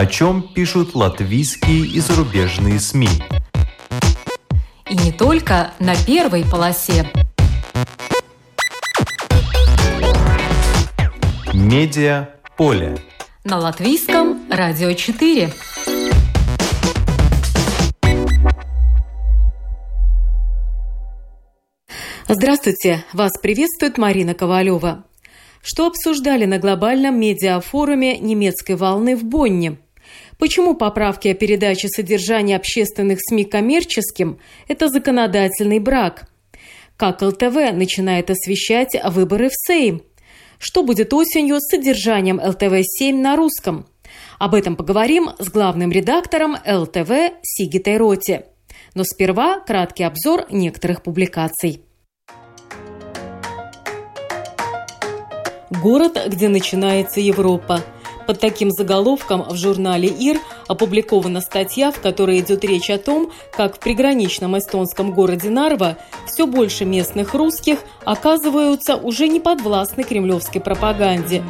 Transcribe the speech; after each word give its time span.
о 0.00 0.06
чем 0.06 0.42
пишут 0.54 0.94
латвийские 0.94 1.86
и 1.86 2.00
зарубежные 2.00 2.80
СМИ. 2.80 3.10
И 4.88 4.96
не 4.96 5.12
только 5.12 5.74
на 5.78 5.94
первой 5.94 6.42
полосе. 6.42 7.06
Медиа 11.52 12.30
поле. 12.56 12.96
На 13.44 13.58
латвийском 13.58 14.40
радио 14.48 14.94
4. 14.94 15.52
Здравствуйте! 22.26 23.04
Вас 23.12 23.32
приветствует 23.42 23.98
Марина 23.98 24.32
Ковалева. 24.32 25.04
Что 25.60 25.86
обсуждали 25.86 26.46
на 26.46 26.58
глобальном 26.58 27.20
медиафоруме 27.20 28.18
немецкой 28.18 28.76
волны 28.76 29.14
в 29.14 29.24
Бонне? 29.24 29.76
Почему 30.40 30.74
поправки 30.74 31.28
о 31.28 31.34
передаче 31.34 31.88
содержания 31.88 32.56
общественных 32.56 33.18
СМИ 33.20 33.44
коммерческим– 33.44 34.38
это 34.68 34.88
законодательный 34.88 35.80
брак? 35.80 36.30
Как 36.96 37.20
ЛТВ 37.20 37.74
начинает 37.74 38.30
освещать 38.30 38.96
выборы 39.04 39.50
в 39.50 39.52
Сейм? 39.54 40.02
Что 40.58 40.82
будет 40.82 41.12
осенью 41.12 41.60
с 41.60 41.70
содержанием 41.70 42.40
ЛТВ-7 42.40 43.12
на 43.12 43.36
русском? 43.36 43.86
Об 44.38 44.54
этом 44.54 44.76
поговорим 44.76 45.28
с 45.38 45.50
главным 45.50 45.92
редактором 45.92 46.56
ЛТВ 46.66 47.34
Сигитой 47.42 47.98
Роти. 47.98 48.44
Но 48.94 49.04
сперва 49.04 49.60
краткий 49.60 50.04
обзор 50.04 50.46
некоторых 50.50 51.02
публикаций. 51.02 51.82
Город, 55.68 56.18
где 56.28 56.48
начинается 56.48 57.20
Европа. 57.20 57.82
Под 58.30 58.38
таким 58.38 58.70
заголовком 58.70 59.42
в 59.42 59.56
журнале 59.56 60.06
«Ир» 60.06 60.38
опубликована 60.68 61.40
статья, 61.40 61.90
в 61.90 62.00
которой 62.00 62.38
идет 62.38 62.64
речь 62.64 62.88
о 62.88 62.96
том, 62.96 63.32
как 63.50 63.74
в 63.74 63.80
приграничном 63.80 64.56
эстонском 64.56 65.12
городе 65.12 65.50
Нарва 65.50 65.98
все 66.26 66.46
больше 66.46 66.84
местных 66.84 67.34
русских 67.34 67.80
оказываются 68.04 68.94
уже 68.94 69.26
не 69.26 69.40
подвластны 69.40 70.04
кремлевской 70.04 70.60
пропаганде. 70.60 71.42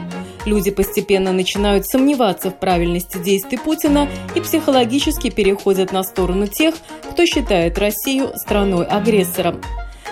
Люди 0.46 0.70
постепенно 0.70 1.32
начинают 1.32 1.86
сомневаться 1.86 2.48
в 2.48 2.58
правильности 2.58 3.18
действий 3.18 3.58
Путина 3.58 4.08
и 4.34 4.40
психологически 4.40 5.28
переходят 5.28 5.92
на 5.92 6.02
сторону 6.02 6.46
тех, 6.46 6.74
кто 7.10 7.26
считает 7.26 7.76
Россию 7.76 8.32
страной-агрессором. 8.36 9.60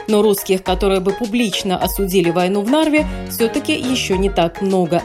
Но 0.06 0.20
русских, 0.20 0.62
которые 0.62 1.00
бы 1.00 1.12
публично 1.12 1.78
осудили 1.78 2.28
войну 2.28 2.60
в 2.60 2.70
Нарве, 2.70 3.06
все-таки 3.30 3.72
еще 3.72 4.19
не 4.19 4.28
так 4.28 4.60
много. 4.60 5.03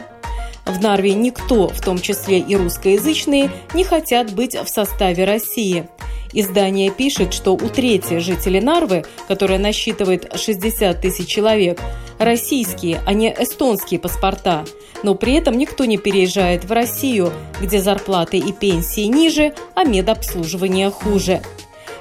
В 0.66 0.80
Нарве 0.80 1.14
никто, 1.14 1.68
в 1.68 1.80
том 1.80 1.98
числе 1.98 2.38
и 2.38 2.56
русскоязычные, 2.56 3.50
не 3.74 3.84
хотят 3.84 4.32
быть 4.32 4.54
в 4.54 4.68
составе 4.68 5.24
России. 5.24 5.88
Издание 6.32 6.90
пишет, 6.90 7.32
что 7.32 7.52
у 7.52 7.68
трети 7.68 8.18
жителей 8.18 8.60
Нарвы, 8.60 9.04
которая 9.28 9.58
насчитывает 9.58 10.36
60 10.36 11.00
тысяч 11.00 11.28
человек, 11.28 11.80
российские, 12.18 13.00
а 13.06 13.12
не 13.12 13.30
эстонские 13.32 14.00
паспорта. 14.00 14.64
Но 15.02 15.14
при 15.14 15.34
этом 15.34 15.56
никто 15.56 15.84
не 15.84 15.98
переезжает 15.98 16.64
в 16.64 16.72
Россию, 16.72 17.32
где 17.60 17.80
зарплаты 17.80 18.38
и 18.38 18.52
пенсии 18.52 19.02
ниже, 19.02 19.54
а 19.74 19.84
медобслуживание 19.84 20.90
хуже. 20.90 21.42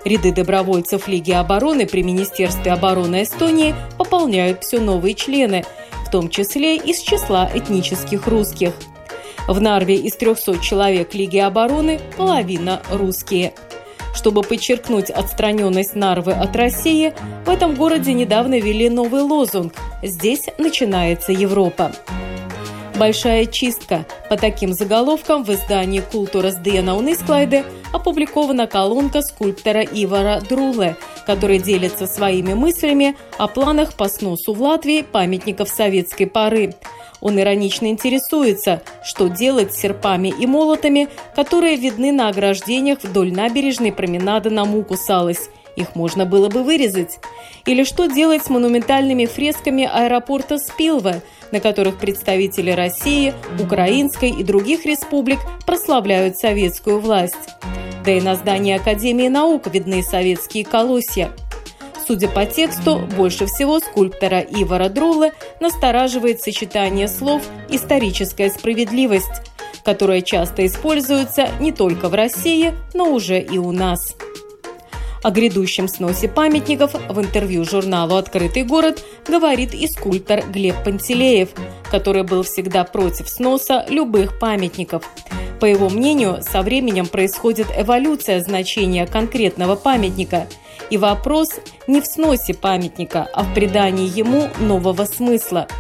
Ряды 0.06 0.34
добровольцев 0.34 1.08
Лиги 1.08 1.32
обороны 1.32 1.86
при 1.86 2.02
Министерстве 2.04 2.72
обороны 2.72 3.24
Эстонии 3.24 3.76
пополняют 3.98 4.64
все 4.64 4.80
новые 4.80 5.14
члены, 5.14 5.64
том 6.14 6.30
числе 6.30 6.76
из 6.78 7.00
числа 7.00 7.50
этнических 7.52 8.28
русских. 8.28 8.76
В 9.48 9.60
Нарве 9.60 9.96
из 9.96 10.16
300 10.16 10.60
человек 10.60 11.16
Лиги 11.16 11.40
обороны 11.40 12.00
половина 12.16 12.84
русские. 12.92 13.56
Чтобы 14.14 14.44
подчеркнуть 14.44 15.10
отстраненность 15.10 15.96
Нарвы 15.96 16.34
от 16.34 16.56
России, 16.56 17.16
в 17.48 17.50
этом 17.50 17.74
городе 17.74 18.14
недавно 18.14 18.60
ввели 18.60 18.90
новый 18.90 19.24
лозунг 19.24 19.74
«Здесь 20.04 20.46
начинается 20.60 21.32
Европа». 21.32 21.92
«Большая 22.98 23.46
чистка». 23.46 24.06
По 24.30 24.38
таким 24.38 24.74
заголовкам 24.74 25.44
в 25.44 25.50
издании 25.50 26.00
«Культура 26.00 26.52
Сдена 26.52 26.96
Унисклайде» 26.96 27.66
опубликована 27.92 28.68
колонка 28.68 29.22
скульптора 29.22 29.82
Ивара 29.82 30.42
Друле, 30.42 30.96
который 31.26 31.60
делится 31.60 32.06
своими 32.08 32.54
мыслями 32.54 33.16
о 33.38 33.48
планах 33.48 33.94
по 33.94 34.08
сносу 34.08 34.54
в 34.54 34.62
Латвии 34.62 35.02
памятников 35.02 35.70
советской 35.70 36.26
поры. 36.26 36.76
Он 37.20 37.40
иронично 37.40 37.88
интересуется, 37.88 38.84
что 39.04 39.28
делать 39.28 39.74
с 39.74 39.78
серпами 39.78 40.28
и 40.28 40.46
молотами, 40.46 41.08
которые 41.36 41.78
видны 41.78 42.12
на 42.12 42.28
ограждениях 42.28 43.04
вдоль 43.04 43.32
набережной 43.32 43.92
променада 43.92 44.50
на 44.50 44.66
Мукусалось. 44.66 45.50
Их 45.76 45.96
можно 45.96 46.26
было 46.26 46.50
бы 46.50 46.64
вырезать. 46.64 47.20
Или 47.66 47.84
что 47.84 48.08
делать 48.08 48.44
с 48.44 48.50
монументальными 48.50 49.26
фресками 49.26 49.90
аэропорта 49.92 50.58
Спилве, 50.58 51.22
на 51.52 51.60
которых 51.60 51.98
представители 51.98 52.72
России, 52.72 53.34
украинской 53.60 54.30
и 54.30 54.44
других 54.44 54.86
республик 54.86 55.40
прославляют 55.66 56.38
советскую 56.38 57.00
власть. 57.00 57.50
Да 58.06 58.12
и 58.12 58.22
на 58.22 58.36
здании 58.36 58.76
Академии 58.76 59.28
наук 59.30 59.68
видны 59.68 60.04
советские 60.04 60.66
колосья. 60.66 61.32
Судя 62.06 62.28
по 62.28 62.46
тексту, 62.46 63.00
больше 63.16 63.46
всего 63.46 63.80
скульптора 63.80 64.42
Ивара 64.42 64.90
Друлы 64.90 65.32
настораживает 65.62 66.42
сочетание 66.42 67.08
слов 67.08 67.44
«историческая 67.70 68.50
справедливость», 68.50 69.52
которое 69.86 70.22
часто 70.22 70.66
используется 70.66 71.50
не 71.62 71.72
только 71.72 72.10
в 72.10 72.14
России, 72.14 72.74
но 72.94 73.10
уже 73.10 73.40
и 73.40 73.58
у 73.58 73.72
нас. 73.72 74.16
О 75.24 75.32
грядущем 75.32 75.88
сносе 75.88 76.28
памятников 76.28 76.94
в 76.94 77.18
интервью 77.18 77.64
журналу 77.64 78.18
«Открытый 78.18 78.64
город» 78.64 79.02
говорит 79.26 79.74
и 79.74 79.88
скульптор 79.88 80.44
Глеб 80.50 80.76
Пантелеев, 80.84 81.50
который 81.90 82.24
был 82.24 82.44
всегда 82.44 82.84
против 82.84 83.30
сноса 83.30 83.86
любых 83.88 84.38
памятников. 84.38 85.10
По 85.62 85.66
его 85.66 85.90
мнению, 85.90 86.42
со 86.42 86.62
временем 86.62 87.06
происходит 87.06 87.68
эволюция 87.74 88.42
значения 88.42 89.08
конкретного 89.08 89.78
памятника. 89.78 90.48
И 90.90 90.98
вопрос 90.98 91.48
не 91.88 92.02
в 92.02 92.06
сносе 92.06 92.54
памятника, 92.54 93.26
а 93.34 93.44
в 93.44 93.54
придании 93.54 94.12
ему 94.14 94.50
нового 94.60 95.06
смысла– 95.06 95.68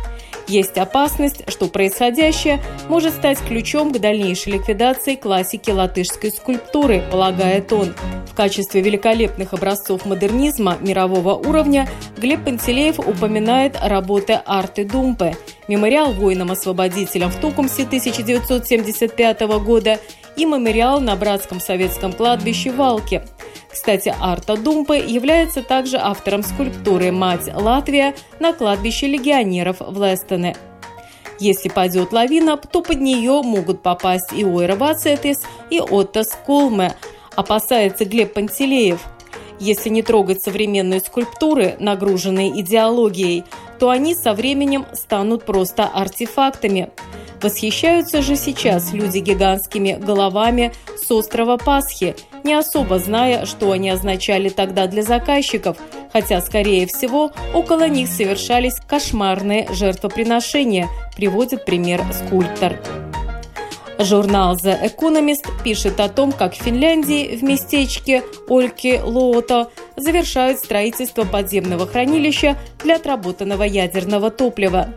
есть 0.48 0.78
опасность, 0.78 1.44
что 1.50 1.68
происходящее 1.68 2.62
может 2.90 3.14
стать 3.14 3.40
ключом 3.40 3.92
к 3.92 4.00
дальнейшей 4.00 4.54
ликвидации 4.54 5.16
классики 5.16 5.72
латышской 5.72 6.32
скульптуры, 6.32 7.04
полагает 7.12 7.72
он. 7.74 7.94
В 8.28 8.36
качестве 8.36 8.82
великолепных 8.82 9.54
образцов 9.54 10.06
модернизма 10.06 10.78
мирового 10.82 11.36
уровня 11.36 11.88
Глеб 12.18 12.46
Пантелеев 12.46 13.00
упоминает 13.00 13.78
работы 13.82 14.34
Арты 14.34 14.86
Думпе, 14.86 15.36
мемориал 15.68 16.14
воинам-освободителям 16.14 17.32
в 17.32 17.40
Тукумсе 17.40 17.84
1975 17.84 19.42
года 19.64 20.00
и 20.36 20.46
мемориал 20.46 21.00
на 21.00 21.16
братском 21.16 21.60
советском 21.60 22.14
кладбище 22.14 22.72
Валке. 22.72 23.26
Кстати, 23.72 24.14
Арта 24.20 24.56
Думпе 24.56 25.00
является 25.00 25.64
также 25.64 25.98
автором 25.98 26.44
скульптуры 26.44 27.12
«Мать 27.12 27.50
Латвия» 27.54 28.16
на 28.40 28.54
кладбище 28.54 29.08
легионеров 29.08 29.78
в 29.80 30.04
Лестоне. 30.04 30.56
Если 31.40 31.70
пойдет 31.70 32.14
лавина, 32.14 32.58
то 32.58 32.82
под 32.82 33.02
нее 33.02 33.42
могут 33.44 33.82
попасть 33.82 34.32
и 34.34 34.46
Ойра 34.46 34.76
Вацетис, 34.76 35.42
и 35.70 35.82
Отто 35.82 36.24
Сколме, 36.24 36.94
опасается 37.36 38.06
Глеб 38.06 38.34
Пантелеев. 38.34 39.02
Если 39.60 39.90
не 39.90 40.02
трогать 40.02 40.42
современные 40.44 41.00
скульптуры, 41.00 41.76
нагруженные 41.80 42.60
идеологией, 42.62 43.44
то 43.80 43.90
они 43.90 44.16
со 44.16 44.34
временем 44.34 44.86
станут 44.94 45.46
просто 45.46 45.86
артефактами. 45.86 46.90
Восхищаются 47.42 48.22
же 48.22 48.36
сейчас 48.36 48.94
люди 48.94 49.20
гигантскими 49.20 49.94
головами 49.94 50.72
с 50.96 51.12
острова 51.12 51.58
Пасхи– 51.58 52.16
не 52.44 52.54
особо 52.54 53.00
зная, 53.00 53.46
что 53.46 53.72
они 53.72 53.90
означали 53.90 54.50
тогда 54.50 54.88
для 54.88 55.04
заказчиков, 55.04 55.78
хотя, 56.12 56.42
скорее 56.42 56.88
всего, 56.88 57.32
около 57.54 57.88
них 57.88 58.10
совершались 58.10 58.80
кошмарные 58.88 59.68
жертвоприношения, 59.72 60.90
приводит 61.16 61.66
пример 61.66 62.04
скульптор. 62.12 62.80
Журнал 64.00 64.56
The 64.56 64.82
Economist 64.84 65.46
пишет 65.64 66.00
о 66.00 66.10
том, 66.10 66.32
как 66.32 66.54
в 66.54 66.62
Финляндии 66.62 67.36
в 67.36 67.44
местечке 67.44 68.24
Ольки 68.48 69.00
Лоото 69.04 69.70
завершают 69.96 70.60
строительство 70.60 71.24
подземного 71.24 71.86
хранилища 71.86 72.58
для 72.84 72.96
отработанного 72.96 73.64
ядерного 73.64 74.32
топлива. 74.32 74.90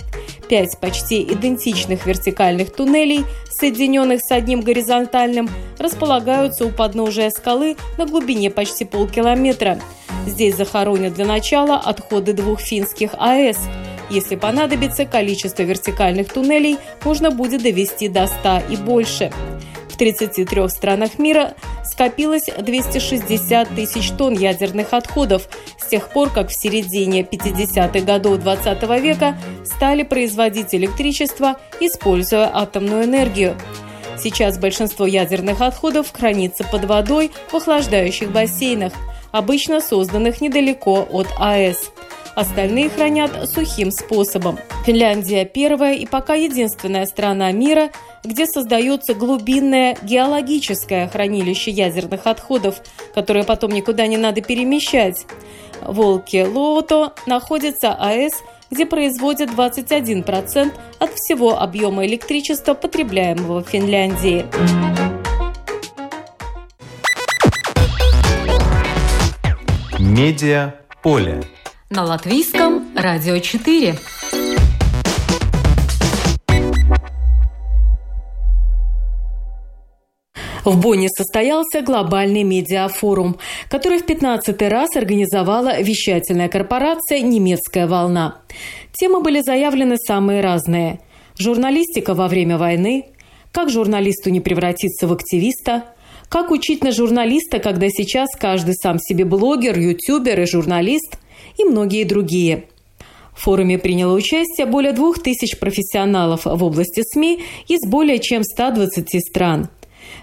Пять 0.48 0.78
почти 0.80 1.22
идентичных 1.22 2.06
вертикальных 2.06 2.72
туннелей, 2.72 3.24
соединенных 3.50 4.20
с 4.22 4.30
одним 4.30 4.60
горизонтальным, 4.60 5.50
располагаются 5.78 6.64
у 6.64 6.70
подножия 6.70 7.30
скалы 7.30 7.76
на 7.98 8.06
глубине 8.06 8.50
почти 8.50 8.84
полкилометра. 8.84 9.78
Здесь 10.26 10.56
захоронят 10.56 11.14
для 11.14 11.26
начала 11.26 11.76
отходы 11.76 12.32
двух 12.32 12.60
финских 12.60 13.10
АЭС. 13.18 13.58
Если 14.08 14.36
понадобится, 14.36 15.04
количество 15.04 15.62
вертикальных 15.62 16.32
туннелей 16.32 16.78
можно 17.04 17.30
будет 17.30 17.62
довести 17.62 18.08
до 18.08 18.26
100 18.26 18.62
и 18.70 18.76
больше. 18.76 19.32
В 19.88 19.96
33 19.96 20.68
странах 20.68 21.18
мира 21.18 21.54
скопилось 21.84 22.50
260 22.58 23.74
тысяч 23.74 24.10
тонн 24.10 24.34
ядерных 24.34 24.92
отходов 24.92 25.48
с 25.78 25.86
тех 25.86 26.10
пор, 26.10 26.30
как 26.30 26.50
в 26.50 26.54
середине 26.54 27.22
50-х 27.22 28.00
годов 28.00 28.38
20 28.40 28.82
века 29.00 29.38
стали 29.64 30.02
производить 30.02 30.74
электричество, 30.74 31.58
используя 31.80 32.50
атомную 32.54 33.04
энергию. 33.04 33.56
Сейчас 34.18 34.58
большинство 34.58 35.06
ядерных 35.06 35.60
отходов 35.60 36.12
хранится 36.12 36.64
под 36.64 36.84
водой 36.84 37.30
в 37.50 37.54
охлаждающих 37.54 38.30
бассейнах, 38.30 38.92
обычно 39.32 39.80
созданных 39.80 40.40
недалеко 40.40 41.06
от 41.10 41.28
АЭС. 41.38 41.90
Остальные 42.36 42.90
хранят 42.90 43.50
сухим 43.50 43.90
способом. 43.90 44.58
Финляндия– 44.84 45.44
первая 45.52 45.94
и 45.94 46.06
пока 46.06 46.34
единственная 46.34 47.06
страна 47.06 47.50
мира, 47.50 47.90
где 48.22 48.46
создается 48.46 49.14
глубинное 49.14 49.96
геологическое 50.02 51.08
хранилище 51.08 51.72
ядерных 51.72 52.28
отходов, 52.28 52.76
которое 53.14 53.42
потом 53.42 53.72
никуда 53.72 54.06
не 54.06 54.18
надо 54.18 54.40
перемещать. 54.42 55.26
Волки 55.82 56.46
Лоото 56.46 57.14
находится 57.26 57.92
АЭС– 57.92 58.34
где 58.70 58.86
производят 58.86 59.50
21% 59.50 60.72
от 60.98 61.10
всего 61.14 61.60
объема 61.60 62.06
электричества, 62.06 62.74
потребляемого 62.74 63.62
в 63.62 63.68
Финляндии. 63.68 64.44
Медиа 69.98 70.74
поле. 71.02 71.42
На 71.88 72.02
латвийском 72.02 72.84
радио 72.96 73.38
4. 73.38 73.94
В 80.64 80.80
Бонне 80.80 81.08
состоялся 81.08 81.82
глобальный 81.82 82.42
медиафорум, 82.42 83.36
который 83.68 83.98
в 83.98 84.04
15 84.04 84.60
раз 84.62 84.96
организовала 84.96 85.80
вещательная 85.80 86.48
корпорация 86.48 87.20
«Немецкая 87.20 87.86
волна». 87.86 88.40
Темы 88.92 89.20
были 89.20 89.40
заявлены 89.40 89.96
самые 89.96 90.40
разные. 90.40 90.98
Журналистика 91.38 92.14
во 92.14 92.26
время 92.26 92.58
войны, 92.58 93.10
как 93.52 93.70
журналисту 93.70 94.30
не 94.30 94.40
превратиться 94.40 95.06
в 95.06 95.12
активиста, 95.12 95.84
как 96.28 96.50
учить 96.50 96.82
на 96.82 96.90
журналиста, 96.90 97.60
когда 97.60 97.88
сейчас 97.90 98.30
каждый 98.36 98.74
сам 98.74 98.98
себе 98.98 99.24
блогер, 99.24 99.78
ютубер 99.78 100.40
и 100.40 100.46
журналист, 100.46 101.18
и 101.58 101.64
многие 101.64 102.04
другие– 102.04 102.64
в 103.36 103.42
форуме 103.42 103.78
приняло 103.78 104.14
участие 104.14 104.66
более 104.66 104.92
двух 104.92 105.22
тысяч 105.22 105.58
профессионалов 105.58 106.46
в 106.46 106.64
области 106.64 107.02
СМИ 107.02 107.42
из 107.68 107.86
более 107.88 108.18
чем 108.18 108.42
120 108.42 109.20
стран. 109.20 109.68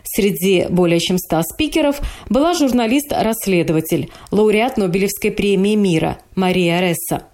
Среди 0.04 0.66
более 0.70 1.00
чем 1.00 1.18
100 1.18 1.44
спикеров 1.54 2.02
была 2.30 2.54
журналист-расследователь, 2.54 4.10
лауреат 4.32 4.78
Нобелевской 4.78 5.32
премии 5.32 5.76
мира 5.76 6.18
Мария 6.36 6.82
Ресса. 6.82 7.28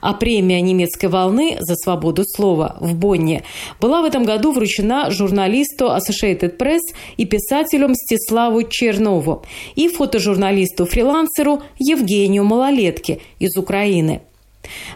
А 0.00 0.14
премия 0.14 0.60
немецкой 0.60 1.06
волны 1.06 1.56
за 1.60 1.74
свободу 1.76 2.24
слова 2.24 2.76
в 2.80 2.94
Бонне 2.94 3.42
была 3.80 4.02
в 4.02 4.04
этом 4.04 4.24
году 4.24 4.52
вручена 4.52 5.10
журналисту 5.10 5.86
Associated 5.86 6.56
Press 6.56 6.80
и 7.16 7.24
писателю 7.24 7.88
Мстиславу 7.88 8.62
Чернову 8.62 9.44
и 9.74 9.88
фотожурналисту-фрилансеру 9.88 11.62
Евгению 11.78 12.44
Малолетке 12.44 13.20
из 13.38 13.56
Украины– 13.56 14.22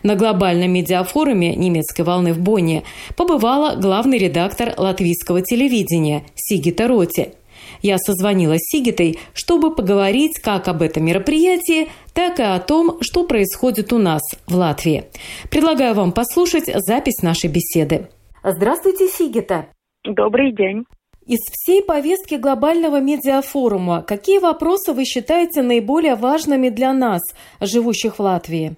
на 0.02 0.14
глобальном 0.14 0.70
медиафоруме 0.70 1.54
немецкой 1.54 2.02
волны 2.02 2.32
в 2.32 2.40
Бонне 2.40 2.82
побывала 3.16 3.76
главный 3.76 4.18
редактор 4.18 4.74
латвийского 4.76 5.42
телевидения 5.42 6.24
Сигита 6.34 6.88
Роти. 6.88 7.34
Я 7.80 7.98
созвонила 7.98 8.58
с 8.58 8.70
Сигитой, 8.70 9.18
чтобы 9.34 9.74
поговорить 9.74 10.38
как 10.38 10.68
об 10.68 10.82
этом 10.82 11.04
мероприятии, 11.04 11.88
так 12.14 12.38
и 12.38 12.42
о 12.42 12.58
том, 12.58 12.98
что 13.00 13.24
происходит 13.26 13.92
у 13.92 13.98
нас 13.98 14.22
в 14.46 14.54
Латвии. 14.54 15.04
Предлагаю 15.50 15.94
вам 15.94 16.12
послушать 16.12 16.66
запись 16.66 17.22
нашей 17.22 17.50
беседы. 17.50 18.08
Здравствуйте, 18.42 19.06
Сигита. 19.06 19.66
Добрый 20.04 20.52
день. 20.52 20.84
Из 21.26 21.38
всей 21.52 21.84
повестки 21.84 22.34
глобального 22.34 23.00
медиафорума 23.00 24.02
какие 24.02 24.40
вопросы 24.40 24.92
вы 24.92 25.04
считаете 25.04 25.62
наиболее 25.62 26.16
важными 26.16 26.68
для 26.68 26.92
нас, 26.92 27.20
живущих 27.60 28.16
в 28.16 28.20
Латвии? 28.20 28.72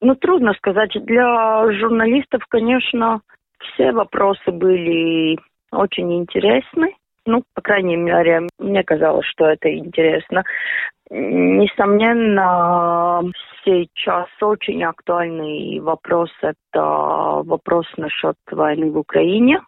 Ну, 0.00 0.14
трудно 0.14 0.54
сказать. 0.54 0.92
Для 1.04 1.64
журналистов, 1.72 2.42
конечно, 2.48 3.20
все 3.58 3.90
вопросы 3.90 4.52
были 4.52 5.38
очень 5.72 6.14
интересны. 6.14 6.94
Ну, 7.26 7.42
по 7.54 7.62
крайней 7.62 7.96
мере, 7.96 8.42
мне 8.58 8.82
казалось, 8.84 9.26
что 9.26 9.46
это 9.46 9.74
интересно. 9.74 10.44
Несомненно, 11.10 12.40
сейчас 13.64 14.28
очень 14.40 14.82
актуальный 14.84 15.78
вопрос– 15.80 16.30
это 16.40 16.80
вопрос 17.44 17.86
насчет 17.98 18.36
войны 18.50 18.90
в 18.90 18.96
Украине. 18.98 19.60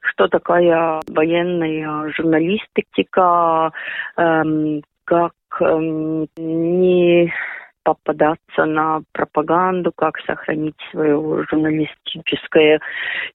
Что 0.00 0.28
такое 0.28 1.00
военная 1.08 2.12
журналистика, 2.14 3.72
эм, 4.16 4.82
как 5.04 5.32
эм, 5.60 6.26
не 6.36 7.32
попадаться 7.82 8.66
на 8.66 9.02
пропаганду, 9.12 9.92
как 9.92 10.18
сохранить 10.26 10.76
свое 10.90 11.44
журналистическое 11.50 12.80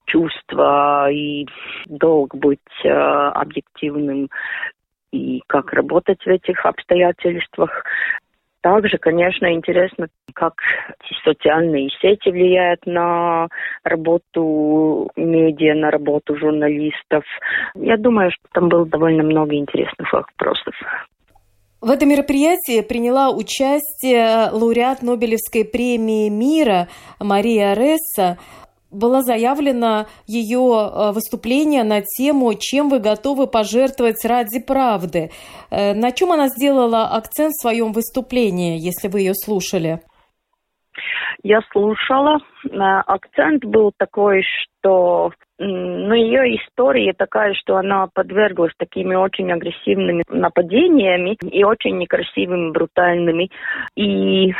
чувство 0.05 1.09
и 1.11 1.47
долг 1.87 2.35
быть 2.35 2.59
э, 2.83 2.89
объективным 2.89 4.29
и 5.11 5.41
как 5.47 5.73
работать 5.73 6.21
в 6.23 6.27
этих 6.27 6.65
обстоятельствах. 6.65 7.83
Также, 8.61 8.97
конечно, 8.97 9.53
интересно, 9.53 10.07
как 10.33 10.55
социальные 11.23 11.89
сети 12.01 12.29
влияют 12.29 12.85
на 12.87 13.47
работу 13.83 15.11
медиа, 15.15 15.75
на 15.75 15.91
работу 15.91 16.35
журналистов. 16.35 17.23
Я 17.75 17.97
думаю, 17.97 18.31
что 18.31 18.43
там 18.53 18.69
было 18.69 18.85
довольно 18.87 19.21
много 19.21 19.53
интересных 19.53 20.11
вопросов. 20.11 20.73
В 21.79 21.91
этом 21.91 22.09
мероприятии 22.09 22.81
приняла 22.81 23.29
участие 23.29 24.49
лауреат 24.51 25.03
Нобелевской 25.03 25.63
премии 25.63 26.29
мира 26.29 26.87
Мария 27.19 27.75
Ресса. 27.75 28.39
Было 28.95 29.21
заявлено 29.21 30.05
ее 30.25 30.63
э, 30.71 31.11
выступление 31.11 31.83
на 31.83 32.01
тему 32.01 32.53
«Чем 32.53 32.89
вы 32.89 32.99
готовы 32.99 33.45
пожертвовать 33.45 34.23
ради 34.23 34.59
правды?». 34.59 35.31
Э, 35.69 35.93
на 35.93 36.11
чем 36.11 36.31
она 36.31 36.47
сделала 36.47 37.09
акцент 37.09 37.51
в 37.51 37.61
своем 37.61 37.91
выступлении, 37.91 38.77
если 38.79 39.09
вы 39.09 39.19
ее 39.19 39.33
слушали? 39.33 39.99
Я 41.43 41.59
слушала. 41.73 42.39
Э, 42.63 42.77
акцент 43.05 43.65
был 43.65 43.91
такой, 43.97 44.43
что 44.43 45.31
но 45.57 46.13
ее 46.13 46.57
история 46.57 47.13
такая, 47.13 47.53
что 47.53 47.77
она 47.77 48.07
подверглась 48.13 48.73
такими 48.77 49.15
очень 49.15 49.51
агрессивными 49.53 50.23
нападениями 50.27 51.37
и 51.41 51.63
очень 51.63 51.97
некрасивыми, 51.97 52.71
брутальными. 52.71 53.49
И 53.95 54.53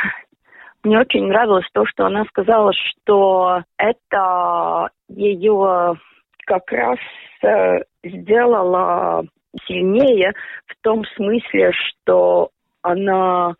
мне 0.86 1.00
очень 1.00 1.26
нравилось 1.26 1.66
то, 1.72 1.84
что 1.84 2.06
она 2.06 2.24
сказала, 2.26 2.72
что 2.72 3.62
это 3.76 4.88
ее 5.08 5.94
как 6.46 6.70
раз 6.70 6.98
э, 7.42 7.80
сделало 8.04 9.24
сильнее 9.66 10.32
в 10.66 10.74
том 10.82 11.04
смысле, 11.16 11.72
что 11.72 12.50
она 12.82 13.54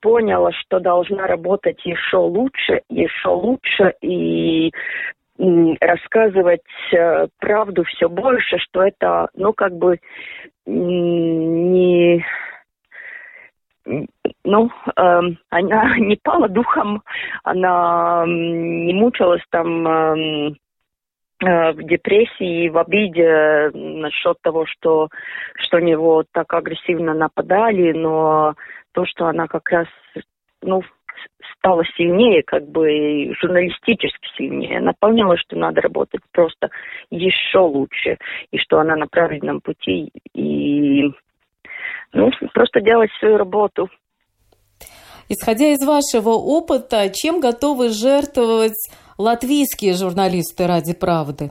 поняла, 0.00 0.52
что 0.52 0.78
должна 0.78 1.26
работать 1.26 1.82
еще 1.84 2.18
лучше, 2.18 2.82
еще 2.90 3.28
лучше, 3.28 3.94
и 4.02 4.70
рассказывать 5.80 6.60
э, 6.92 7.26
правду 7.38 7.84
все 7.84 8.08
больше, 8.08 8.58
что 8.58 8.82
это, 8.82 9.28
ну, 9.34 9.52
как 9.54 9.72
бы 9.76 9.98
не 10.66 12.24
ну, 14.46 14.70
э, 14.96 15.20
она 15.50 15.96
не 15.98 16.16
пала 16.22 16.48
духом, 16.48 17.02
она 17.42 18.24
не 18.26 18.94
мучилась 18.94 19.42
там 19.50 19.86
э, 19.86 20.54
в 21.40 21.82
депрессии, 21.82 22.68
в 22.68 22.78
обиде 22.78 23.70
насчет 23.74 24.40
того, 24.40 24.64
что, 24.66 25.08
что 25.56 25.80
него 25.80 26.24
так 26.32 26.54
агрессивно 26.54 27.12
нападали, 27.12 27.92
но 27.92 28.54
то, 28.92 29.04
что 29.04 29.26
она 29.26 29.46
как 29.46 29.68
раз 29.70 29.88
ну, 30.62 30.82
стала 31.58 31.84
сильнее, 31.96 32.42
как 32.42 32.66
бы 32.68 33.34
журналистически 33.38 34.28
сильнее. 34.38 34.78
Она 34.78 34.92
поняла, 34.98 35.36
что 35.36 35.56
надо 35.56 35.82
работать 35.82 36.22
просто 36.32 36.70
еще 37.10 37.58
лучше, 37.58 38.16
и 38.50 38.58
что 38.58 38.78
она 38.78 38.96
на 38.96 39.06
правильном 39.06 39.60
пути, 39.60 40.10
и 40.32 41.12
ну, 42.12 42.30
просто 42.54 42.80
делать 42.80 43.10
свою 43.18 43.36
работу. 43.36 43.90
Исходя 45.28 45.72
из 45.72 45.84
вашего 45.84 46.30
опыта, 46.30 47.10
чем 47.12 47.40
готовы 47.40 47.88
жертвовать 47.88 48.78
латвийские 49.18 49.94
журналисты 49.94 50.66
ради 50.66 50.94
правды? 50.94 51.50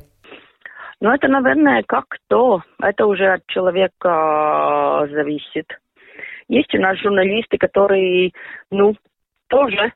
Ну, 1.01 1.12
это, 1.12 1.27
наверное, 1.27 1.84
как 1.86 2.05
кто. 2.08 2.62
Это 2.82 3.05
уже 3.05 3.34
от 3.34 3.46
человека 3.48 5.08
зависит. 5.12 5.65
Есть 6.48 6.74
у 6.74 6.79
нас 6.79 6.98
журналисты, 7.00 7.58
которые, 7.58 8.32
ну, 8.72 8.96
тоже 9.48 9.91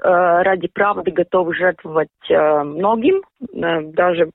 ради 0.00 0.68
правды 0.68 1.10
готовы 1.10 1.54
жертвовать 1.54 2.08
многим, 2.28 3.22
даже 3.92 4.30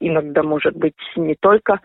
иногда, 0.00 0.42
может 0.42 0.76
быть, 0.76 0.96
не 1.16 1.34
только 1.34 1.80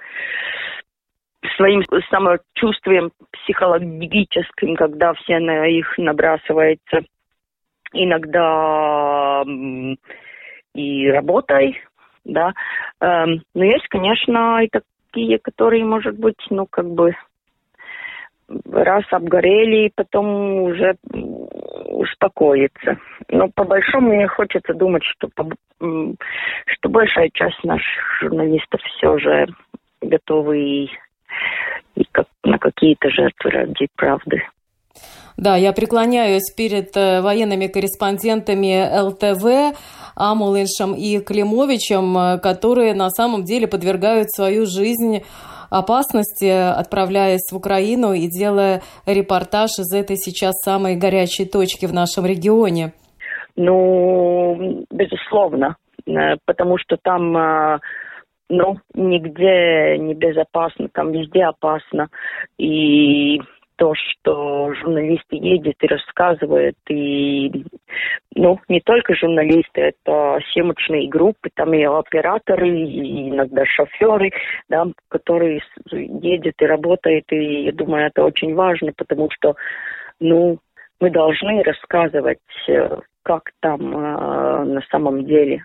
своим 1.55 1.83
самочувствием 2.09 3.11
психологическим, 3.31 4.75
когда 4.75 5.13
все 5.13 5.39
на 5.39 5.67
их 5.67 5.97
набрасывается. 5.97 7.01
Иногда 7.93 9.43
и 10.73 11.09
работой, 11.09 11.81
да. 12.25 12.53
Эм, 12.99 13.41
но 13.53 13.63
есть, 13.63 13.87
конечно, 13.87 14.63
и 14.63 14.69
такие, 14.69 15.39
которые, 15.39 15.85
может 15.85 16.19
быть, 16.19 16.35
ну, 16.49 16.65
как 16.65 16.87
бы 16.89 17.15
раз 18.69 19.03
обгорели, 19.11 19.87
и 19.87 19.91
потом 19.93 20.63
уже 20.63 20.95
успокоиться. 21.85 22.97
Но 23.29 23.49
по 23.49 23.63
большому 23.63 24.13
мне 24.13 24.27
хочется 24.27 24.73
думать, 24.73 25.03
что, 25.03 25.29
по, 25.35 25.49
что 25.79 26.89
большая 26.89 27.29
часть 27.33 27.63
наших 27.63 28.21
журналистов 28.21 28.81
все 28.81 29.17
же 29.17 29.47
готовы 30.01 30.89
и, 31.95 32.03
как, 32.11 32.27
на 32.43 32.57
какие-то 32.57 33.09
жертвы 33.09 33.49
ради 33.51 33.87
правды. 33.95 34.43
Да, 35.37 35.55
я 35.55 35.71
преклоняюсь 35.71 36.51
перед 36.55 36.97
э, 36.97 37.21
военными 37.21 37.67
корреспондентами 37.67 38.89
ЛТВ, 39.01 39.77
Амулиншем 40.15 40.95
и 40.95 41.19
Климовичем, 41.19 42.17
э, 42.17 42.39
которые 42.39 42.95
на 42.95 43.11
самом 43.11 43.43
деле 43.43 43.67
подвергают 43.67 44.31
свою 44.31 44.65
жизнь 44.65 45.23
опасности, 45.69 46.49
отправляясь 46.49 47.51
в 47.51 47.55
Украину 47.55 48.13
и 48.13 48.27
делая 48.27 48.81
репортаж 49.05 49.69
из 49.77 49.93
этой 49.93 50.17
сейчас 50.17 50.55
самой 50.63 50.95
горячей 50.95 51.45
точки 51.45 51.85
в 51.85 51.93
нашем 51.93 52.25
регионе? 52.25 52.93
Ну, 53.55 54.85
безусловно, 54.89 55.75
э, 56.07 56.37
потому 56.45 56.79
что 56.79 56.97
там 56.99 57.79
ну, 58.49 58.77
нигде 58.93 59.97
не 59.97 60.13
безопасно, 60.13 60.89
там 60.89 61.11
везде 61.11 61.43
опасно. 61.43 62.09
И 62.57 63.41
то, 63.77 63.93
что 63.95 64.73
журналисты 64.73 65.35
едет 65.35 65.75
и 65.81 65.87
рассказывают, 65.87 66.77
и, 66.89 67.65
ну, 68.35 68.59
не 68.67 68.81
только 68.81 69.15
журналисты, 69.15 69.93
это 69.93 70.39
съемочные 70.51 71.07
группы, 71.07 71.49
там 71.53 71.73
и 71.73 71.83
операторы, 71.83 72.69
и 72.69 73.29
иногда 73.29 73.65
шоферы, 73.65 74.31
да, 74.67 74.87
которые 75.09 75.61
едет 75.91 76.55
и 76.59 76.65
работают, 76.65 77.25
и 77.31 77.65
я 77.65 77.71
думаю, 77.71 78.07
это 78.07 78.23
очень 78.23 78.55
важно, 78.55 78.93
потому 78.97 79.29
что, 79.29 79.55
ну, 80.19 80.57
мы 80.99 81.11
должны 81.11 81.61
рассказывать, 81.61 82.39
э, 82.67 82.97
как 83.21 83.51
там 83.59 83.95
э, 83.95 84.63
на 84.63 84.81
самом 84.89 85.23
деле, 85.25 85.63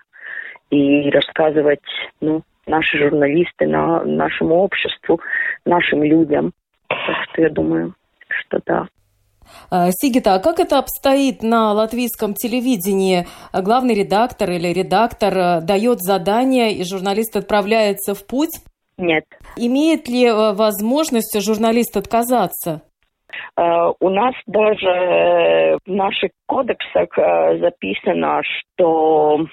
и 0.68 1.10
рассказывать, 1.10 1.80
ну, 2.20 2.42
наши 2.66 2.98
журналисты, 2.98 3.66
на, 3.66 4.04
нашему 4.04 4.56
обществу, 4.56 5.20
нашим 5.64 6.02
людям. 6.02 6.52
Так 6.88 7.16
что 7.30 7.42
я 7.42 7.50
думаю, 7.50 7.94
что 8.28 8.60
да. 8.66 8.88
А, 9.70 9.90
Сигита, 9.90 10.34
а 10.34 10.38
как 10.38 10.60
это 10.60 10.78
обстоит 10.78 11.42
на 11.42 11.72
латвийском 11.72 12.34
телевидении? 12.34 13.26
Главный 13.52 13.94
редактор 13.94 14.50
или 14.50 14.68
редактор 14.68 15.36
э, 15.36 15.60
дает 15.62 16.00
задание, 16.00 16.72
и 16.72 16.84
журналист 16.84 17.36
отправляется 17.36 18.14
в 18.14 18.26
путь? 18.26 18.50
Нет. 18.98 19.24
Имеет 19.56 20.08
ли 20.08 20.26
э, 20.26 20.52
возможность 20.52 21.38
журналист 21.40 21.96
отказаться? 21.96 22.82
Uh, 23.58 23.94
у 24.00 24.10
нас 24.10 24.34
даже 24.46 25.78
в 25.86 25.90
наших 25.90 26.32
кодексах 26.46 27.08
записано, 27.16 28.42
что 28.44 29.46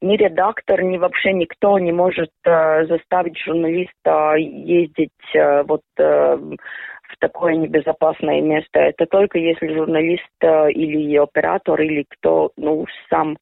ни 0.00 0.16
редактор, 0.16 0.82
ни 0.82 0.96
вообще 0.96 1.32
никто 1.32 1.78
не 1.78 1.92
может 1.92 2.30
uh, 2.46 2.86
заставить 2.86 3.38
журналиста 3.38 4.34
ездить 4.36 5.10
вот 5.66 5.82
в 7.08 7.16
такое 7.18 7.54
небезопасное 7.54 8.40
место. 8.40 8.78
Это 8.78 9.06
только 9.06 9.38
если 9.38 9.74
журналист 9.74 10.28
э, 10.40 10.70
или 10.72 11.16
оператор, 11.16 11.80
или 11.80 12.04
кто 12.08 12.52
ну, 12.56 12.86
сам, 13.08 13.38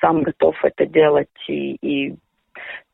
сам 0.00 0.22
готов 0.22 0.56
это 0.64 0.86
делать. 0.86 1.28
И, 1.48 1.76
и 1.76 2.14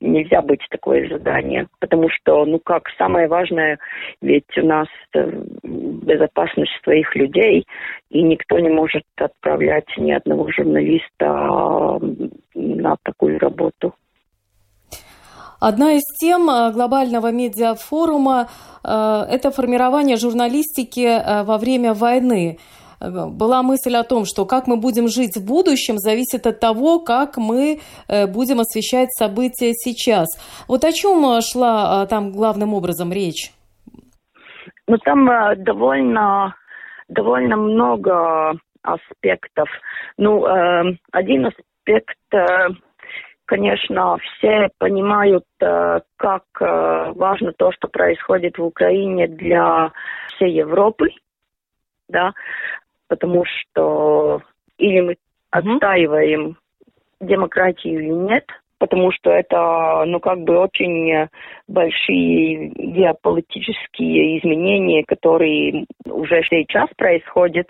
нельзя 0.01 0.43
быть 0.43 0.61
такое 0.71 1.09
задание. 1.09 1.69
Потому 1.81 2.09
что, 2.11 2.45
ну 2.45 2.59
как, 2.59 2.89
самое 2.99 3.29
важное, 3.29 3.79
ведь 4.21 4.57
у 4.57 4.67
нас 4.67 4.89
э, 5.15 5.31
безопасность 5.63 6.73
своих 6.83 7.15
людей, 7.17 7.67
и 8.11 8.23
никто 8.23 8.59
не 8.59 8.69
может 8.69 9.05
отправлять 9.17 9.87
ни 9.97 10.13
одного 10.13 10.51
журналиста 10.51 12.01
на 12.55 12.97
такую 13.03 13.39
работу. 13.39 13.95
Одна 15.59 15.95
из 15.95 16.05
тем 16.21 16.51
э, 16.51 16.73
глобального 16.73 17.33
медиафорума 17.33 18.49
э,– 18.85 19.23
это 19.31 19.51
формирование 19.51 20.17
журналистики 20.17 21.45
во 21.45 21.59
время 21.59 21.95
войны. 21.95 22.59
Была 23.01 23.63
мысль 23.63 23.95
о 23.97 24.05
том, 24.05 24.25
что 24.25 24.47
как 24.47 24.67
мы 24.67 24.77
будем 24.77 25.09
жить 25.09 25.37
в 25.37 25.47
будущем, 25.47 25.99
зависит 25.99 26.47
от 26.47 26.61
того, 26.61 27.01
как 27.01 27.37
мы 27.37 27.81
будем 28.09 28.61
освещать 28.61 29.13
события 29.13 29.73
сейчас. 29.75 30.29
Вот 30.69 30.85
о 30.85 30.93
чем 30.93 31.41
шла 31.43 32.07
там 32.07 32.33
главным 32.33 32.75
образом 32.75 33.13
речь? 33.13 33.53
Ну, 34.89 34.99
там 34.99 35.29
довольно, 35.63 36.55
довольно 37.09 37.57
много 37.57 38.59
аспектов. 38.83 39.69
Ну, 40.17 40.45
один 41.13 41.47
аспект 41.47 42.17
Конечно, 43.47 44.19
все 44.19 44.71
понимают, 44.79 45.45
э, 45.61 46.01
как 46.17 46.43
э, 46.61 47.13
важно 47.15 47.53
то, 47.53 47.71
что 47.71 47.87
происходит 47.87 48.59
в 48.59 48.65
Украине 48.65 49.29
для 49.29 49.93
всей 50.35 50.51
Европы, 50.51 51.11
да, 52.09 52.33
потому 53.09 53.45
что 53.45 54.43
или 54.79 55.01
мы 55.01 55.17
отстаиваем 55.51 56.59
демократию 57.21 58.01
или 58.01 58.11
нет, 58.11 58.45
потому 58.79 59.11
что 59.13 59.31
это, 59.31 60.05
ну, 60.07 60.21
как 60.21 60.41
бы 60.41 60.59
очень 60.59 61.29
большие 61.67 62.69
геополитические 62.69 64.39
изменения, 64.39 65.03
которые 65.05 65.87
уже 66.05 66.43
сейчас 66.51 66.91
происходят, 66.97 67.69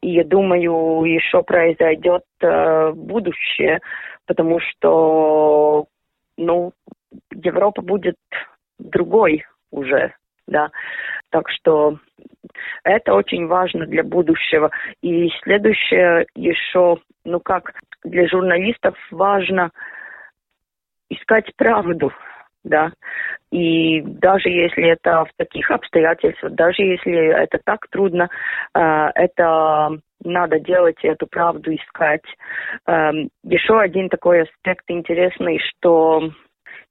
и 0.00 0.10
я 0.10 0.24
думаю, 0.24 1.04
еще 1.04 1.42
произойдет 1.42 2.24
э, 2.40 2.92
будущее 2.92 3.80
потому 4.28 4.60
что, 4.60 5.86
ну, 6.36 6.72
Европа 7.32 7.82
будет 7.82 8.18
другой 8.78 9.44
уже, 9.72 10.14
да. 10.48 10.70
Так 11.30 11.48
что 11.50 11.98
это 12.82 13.14
очень 13.14 13.46
важно 13.46 13.86
для 13.86 14.02
будущего. 14.02 14.70
И 15.02 15.30
следующее 15.42 16.26
еще, 16.34 16.96
ну 17.24 17.40
как, 17.40 17.74
для 18.02 18.26
журналистов 18.26 18.96
важно 19.10 19.70
искать 21.10 21.54
правду, 21.56 22.12
да. 22.64 22.92
И 23.50 24.00
даже 24.02 24.48
если 24.48 24.88
это 24.88 25.24
в 25.24 25.30
таких 25.36 25.70
обстоятельствах, 25.70 26.52
даже 26.52 26.82
если 26.82 27.14
это 27.14 27.58
так 27.64 27.86
трудно, 27.90 28.28
э, 28.74 29.08
это 29.14 29.90
надо 30.24 30.58
делать 30.58 30.98
эту 31.02 31.26
правду 31.26 31.74
искать. 31.74 32.24
Эм, 32.86 33.30
еще 33.44 33.78
один 33.78 34.08
такой 34.08 34.42
аспект 34.42 34.84
интересный, 34.88 35.60
что 35.60 36.30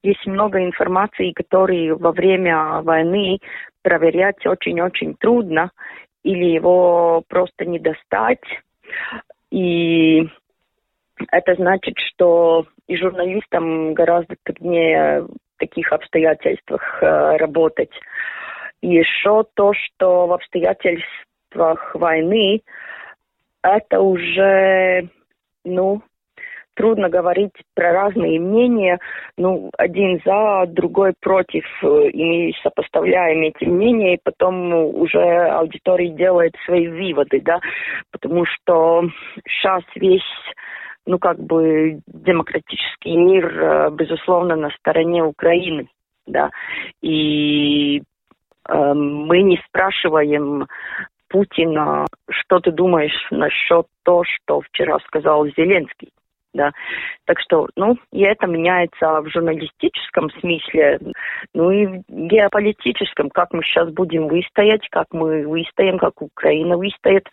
есть 0.03 0.25
много 0.25 0.63
информации, 0.63 1.31
которые 1.31 1.95
во 1.95 2.11
время 2.11 2.81
войны 2.81 3.39
проверять 3.81 4.45
очень-очень 4.45 5.15
трудно, 5.15 5.71
или 6.23 6.45
его 6.45 7.23
просто 7.27 7.65
не 7.65 7.79
достать. 7.79 8.43
И 9.51 10.27
это 11.31 11.55
значит, 11.55 11.95
что 11.97 12.65
и 12.87 12.95
журналистам 12.95 13.93
гораздо 13.93 14.35
труднее 14.43 15.21
в 15.23 15.59
таких 15.59 15.91
обстоятельствах 15.91 17.01
э, 17.01 17.37
работать. 17.37 17.91
И 18.81 18.89
еще 18.89 19.45
то, 19.55 19.73
что 19.73 20.27
в 20.27 20.33
обстоятельствах 20.33 21.95
войны 21.95 22.61
это 23.63 23.99
уже, 23.99 25.09
ну, 25.65 26.01
трудно 26.77 27.09
говорить 27.09 27.51
про 27.75 27.91
разные 27.91 28.39
мнения, 28.39 28.99
ну, 29.37 29.71
один 29.77 30.21
за, 30.23 30.65
другой 30.67 31.13
против, 31.19 31.65
и 31.83 32.53
сопоставляем 32.63 33.41
эти 33.41 33.65
мнения, 33.65 34.15
и 34.15 34.21
потом 34.23 34.73
уже 34.73 35.19
аудитория 35.19 36.09
делает 36.09 36.53
свои 36.65 36.87
выводы, 36.87 37.41
да, 37.41 37.59
потому 38.11 38.45
что 38.45 39.09
сейчас 39.49 39.83
весь 39.95 40.21
ну, 41.07 41.19
как 41.19 41.39
бы 41.39 41.99
демократический 42.05 43.15
мир, 43.15 43.91
безусловно, 43.91 44.55
на 44.55 44.69
стороне 44.71 45.23
Украины, 45.23 45.87
да, 46.27 46.51
и 47.01 47.99
э, 47.99 48.93
мы 48.93 49.41
не 49.41 49.59
спрашиваем 49.67 50.67
Путина, 51.29 52.05
что 52.29 52.59
ты 52.59 52.71
думаешь 52.71 53.27
насчет 53.31 53.87
того, 54.03 54.23
что 54.25 54.61
вчера 54.61 54.99
сказал 55.07 55.47
Зеленский 55.47 56.09
да. 56.53 56.71
Так 57.25 57.39
что, 57.39 57.67
ну, 57.75 57.97
и 58.11 58.21
это 58.21 58.47
меняется 58.47 59.21
в 59.21 59.29
журналистическом 59.29 60.29
смысле, 60.39 60.99
ну 61.53 61.71
и 61.71 61.85
в 61.85 62.03
геополитическом, 62.07 63.29
как 63.29 63.53
мы 63.53 63.63
сейчас 63.63 63.89
будем 63.91 64.27
выстоять, 64.27 64.87
как 64.89 65.07
мы 65.11 65.47
выстоим, 65.47 65.97
как 65.99 66.21
Украина 66.21 66.77
выстоит. 66.77 67.27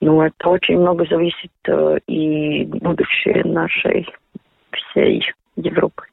Ну, 0.00 0.22
это 0.22 0.48
очень 0.48 0.78
много 0.78 1.06
зависит 1.06 1.52
э, 1.68 1.98
и 2.06 2.64
будущее 2.64 3.44
нашей 3.44 4.06
всей 4.72 5.22
Европы. 5.56 6.04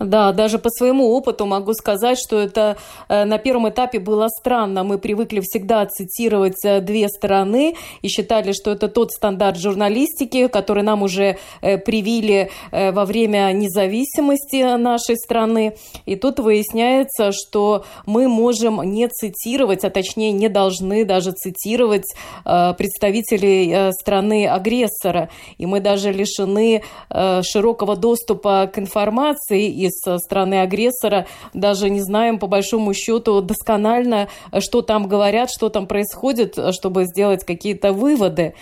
Да, 0.00 0.32
даже 0.32 0.58
по 0.58 0.70
своему 0.70 1.10
опыту 1.10 1.44
могу 1.44 1.72
сказать, 1.74 2.18
что 2.18 2.38
это 2.38 2.76
э, 3.08 3.24
на 3.24 3.38
первом 3.38 3.68
этапе 3.68 3.98
было 3.98 4.28
странно. 4.28 4.84
Мы 4.84 4.98
привыкли 4.98 5.40
всегда 5.40 5.84
цитировать 5.86 6.64
э, 6.64 6.80
две 6.80 7.08
стороны 7.08 7.74
и 8.02 8.08
считали, 8.08 8.52
что 8.52 8.70
это 8.70 8.88
тот 8.88 9.10
стандарт 9.10 9.58
журналистики, 9.58 10.46
который 10.46 10.84
нам 10.84 11.02
уже 11.02 11.38
э, 11.62 11.78
привили 11.78 12.50
во 12.70 13.04
время 13.04 13.50
независимости 13.52 14.76
нашей 14.76 15.16
страны. 15.16 15.76
И 16.06 16.14
тут 16.16 16.38
выясняется, 16.38 17.32
что 17.32 17.84
мы 18.06 18.28
можем 18.28 18.80
не 18.82 19.08
цитировать, 19.08 19.84
а 19.84 19.90
точнее 19.90 20.32
не 20.32 20.48
должны 20.48 21.04
даже 21.04 21.32
цитировать 21.32 22.14
представителей 22.44 23.92
страны-агрессора. 23.92 25.30
И 25.56 25.66
мы 25.66 25.80
даже 25.80 26.12
лишены 26.12 26.82
широкого 27.10 27.96
доступа 27.96 28.70
к 28.72 28.78
информации 28.78 29.68
и 29.68 29.87
из 29.88 30.20
страны 30.20 30.60
агрессора, 30.60 31.26
даже 31.54 31.90
не 31.90 32.00
знаем 32.00 32.38
по 32.38 32.46
большому 32.46 32.94
счету 32.94 33.40
досконально, 33.42 34.28
что 34.60 34.82
там 34.82 35.08
говорят, 35.08 35.48
что 35.50 35.68
там 35.68 35.86
происходит, 35.86 36.54
чтобы 36.74 37.04
сделать 37.04 37.44
какие-то 37.44 37.92
выводы. 37.92 38.54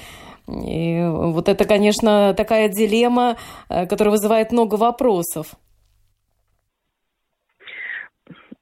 И 0.49 1.03
вот 1.05 1.49
это, 1.49 1.65
конечно, 1.65 2.33
такая 2.35 2.69
дилемма, 2.69 3.37
э, 3.69 3.87
которая 3.87 4.13
вызывает 4.13 4.53
много 4.53 4.77
вопросов. 4.77 5.57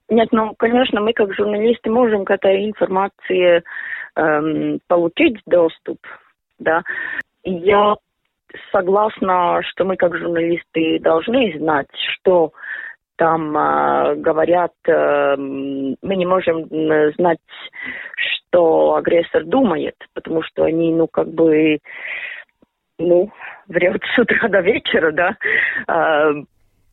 Нет, 0.09 0.29
ну, 0.33 0.55
конечно, 0.57 1.01
мы 1.01 1.13
как 1.13 1.35
журналисты 1.35 1.91
можем 1.91 2.25
к 2.25 2.31
этой 2.31 2.67
информации 2.67 3.63
эм, 4.17 4.81
получить 4.87 5.41
доступ, 5.47 5.99
да. 6.59 6.83
Я 7.43 7.97
согласна, 8.73 9.61
что 9.63 9.85
мы 9.85 9.97
как 9.97 10.17
журналисты 10.17 10.99
должны 11.01 11.57
знать, 11.59 11.89
что 12.15 12.53
там 13.17 13.57
э, 13.57 14.17
говорят, 14.17 14.73
э, 14.87 15.37
мы 15.37 16.17
не 16.17 16.27
можем 16.27 16.67
знать, 17.17 17.39
что 18.17 18.97
агрессор 18.97 19.45
думает, 19.45 19.95
потому 20.15 20.43
что 20.43 20.65
они, 20.65 20.93
ну, 20.93 21.07
как 21.07 21.29
бы, 21.29 21.79
ну, 22.99 23.31
врет 23.69 24.03
с 24.15 24.19
утра 24.19 24.49
до 24.49 24.61
вечера, 24.61 25.13
да. 25.13 25.37
Э, 25.87 26.45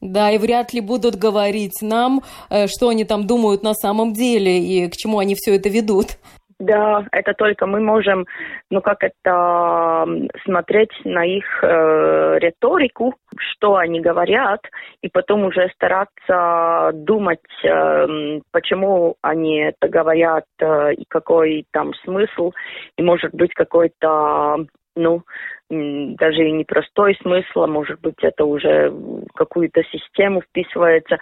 да, 0.02 0.32
и 0.32 0.40
вряд 0.40 0.74
ли 0.74 0.82
будут 0.82 1.16
говорить 1.16 1.80
нам, 1.82 2.22
э, 2.50 2.66
что 2.68 2.90
они 2.90 3.06
там 3.06 3.28
думают 3.28 3.62
на 3.62 3.74
самом 3.74 4.14
деле 4.14 4.60
и 4.60 4.90
к 4.90 4.96
чему 4.96 5.20
они 5.20 5.36
все 5.36 5.56
это 5.56 5.70
ведут. 5.70 6.18
Да, 6.62 7.08
это 7.12 7.34
только 7.34 7.66
мы 7.66 7.80
можем, 7.80 8.28
ну 8.70 8.82
как 8.82 9.04
это, 9.04 10.06
смотреть 10.46 10.92
на 11.04 11.26
их 11.26 11.44
э, 11.64 12.38
риторику, 12.40 13.16
что 13.36 13.78
они 13.78 14.00
говорят, 14.00 14.62
и 15.02 15.10
потом 15.10 15.46
уже 15.46 15.70
стараться 15.74 16.92
думать, 16.94 17.40
э, 17.64 18.40
почему 18.52 19.16
они 19.24 19.58
это 19.58 19.90
говорят 19.90 20.46
э, 20.60 20.94
и 20.94 21.06
какой 21.08 21.66
там 21.72 21.96
смысл, 22.06 22.52
и 22.96 23.02
может 23.02 23.34
быть 23.34 23.56
какой-то 23.56 24.64
ну, 24.96 25.24
даже 25.70 26.48
и 26.48 26.52
непростой 26.52 27.18
смысл, 27.24 27.62
а 27.62 27.68
может 27.68 28.02
быть, 28.02 28.22
это 28.22 28.44
уже 28.44 28.94
какую-то 29.34 29.82
систему 29.84 30.42
вписывается. 30.42 31.18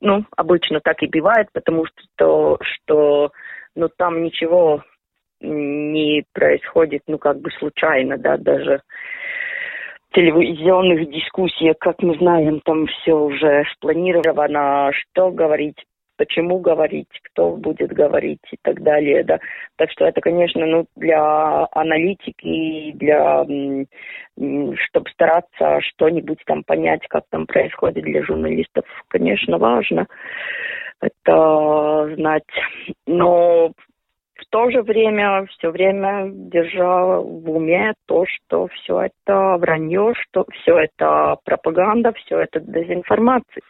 Ну, 0.00 0.26
обычно 0.36 0.80
так 0.80 1.04
и 1.04 1.06
бывает, 1.06 1.46
потому 1.52 1.86
что, 1.86 2.02
то, 2.16 2.58
что 2.60 3.30
но 3.74 3.88
там 3.88 4.22
ничего 4.22 4.82
не 5.42 6.24
происходит, 6.32 7.02
ну, 7.06 7.18
как 7.18 7.40
бы 7.40 7.50
случайно, 7.58 8.18
да, 8.18 8.36
даже 8.36 8.82
телевизионных 10.12 11.08
дискуссиях, 11.10 11.76
как 11.78 12.02
мы 12.02 12.16
знаем, 12.16 12.60
там 12.64 12.86
все 12.86 13.14
уже 13.14 13.64
спланировано, 13.74 14.90
что 14.92 15.30
говорить, 15.30 15.82
почему 16.18 16.58
говорить, 16.58 17.08
кто 17.24 17.56
будет 17.56 17.92
говорить 17.92 18.42
и 18.50 18.56
так 18.62 18.82
далее, 18.82 19.24
да. 19.24 19.38
Так 19.76 19.90
что 19.90 20.04
это, 20.04 20.20
конечно, 20.20 20.66
ну, 20.66 20.86
для 20.96 21.66
аналитики, 21.72 22.92
для, 22.92 23.44
чтобы 24.36 25.10
стараться 25.10 25.80
что-нибудь 25.80 26.42
там 26.46 26.62
понять, 26.62 27.06
как 27.08 27.24
там 27.30 27.46
происходит 27.46 28.04
для 28.04 28.22
журналистов, 28.22 28.84
конечно, 29.08 29.58
важно 29.58 30.06
это 31.00 32.14
знать. 32.14 32.44
Но 33.06 33.72
в 34.42 34.50
то 34.50 34.70
же 34.70 34.82
время 34.82 35.46
все 35.56 35.70
время 35.70 36.30
держал 36.32 37.22
в 37.22 37.50
уме 37.50 37.94
то, 38.06 38.24
что 38.26 38.68
все 38.68 39.02
это 39.02 39.56
вранье, 39.58 40.12
что 40.14 40.44
все 40.52 40.78
это 40.78 41.36
пропаганда, 41.44 42.12
все 42.12 42.40
это 42.40 42.60
дезинформация. 42.60 43.62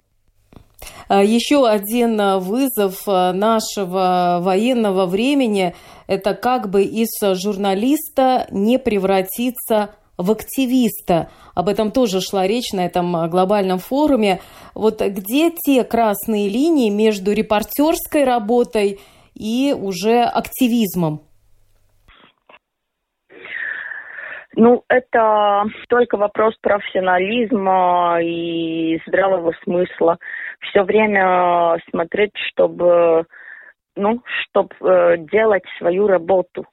А, 1.09 1.23
Еще 1.23 1.69
один 1.69 2.21
а, 2.21 2.39
вызов 2.39 3.03
а, 3.07 3.33
нашего 3.33 4.39
военного 4.41 5.07
времени– 5.07 5.75
это 6.07 6.35
как 6.35 6.71
бы 6.71 6.83
из 6.83 7.11
журналиста 7.41 8.47
не 8.51 8.79
превратиться 8.79 9.95
в 10.19 10.31
активиста. 10.31 11.31
Об 11.55 11.69
этом 11.69 11.91
тоже 11.91 12.21
шла 12.21 12.47
речь 12.47 12.73
на 12.73 12.85
этом 12.85 13.29
глобальном 13.31 13.79
форуме. 13.79 14.41
Вот 14.75 15.01
где 15.01 15.51
те 15.51 15.85
красные 15.85 16.49
линии 16.49 16.91
между 16.91 17.33
репортерской 17.33 18.25
работой 18.25 19.01
и 19.35 19.73
уже 19.73 20.23
активизмом? 20.23 21.23
Ну, 24.55 24.85
это 24.89 25.65
только 25.89 26.17
вопрос 26.17 26.55
профессионализма 26.61 28.19
и 28.23 29.01
здравого 29.07 29.53
смысла. 29.65 30.19
Все 30.61 30.83
время 30.83 31.79
смотреть, 31.91 32.37
чтобы, 32.51 33.25
ну, 33.97 34.23
чтобы 34.43 34.75
э, 34.83 35.17
делать 35.33 35.65
свою 35.79 36.07
работу. 36.07 36.67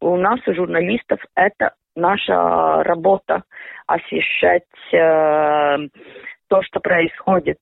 У 0.00 0.16
нас, 0.16 0.38
у 0.46 0.54
журналистов, 0.54 1.20
это 1.34 1.74
наша 1.96 2.84
работа 2.84 3.42
освещать 3.86 4.62
э, 4.92 5.88
то, 6.48 6.62
что 6.62 6.78
происходит. 6.78 7.58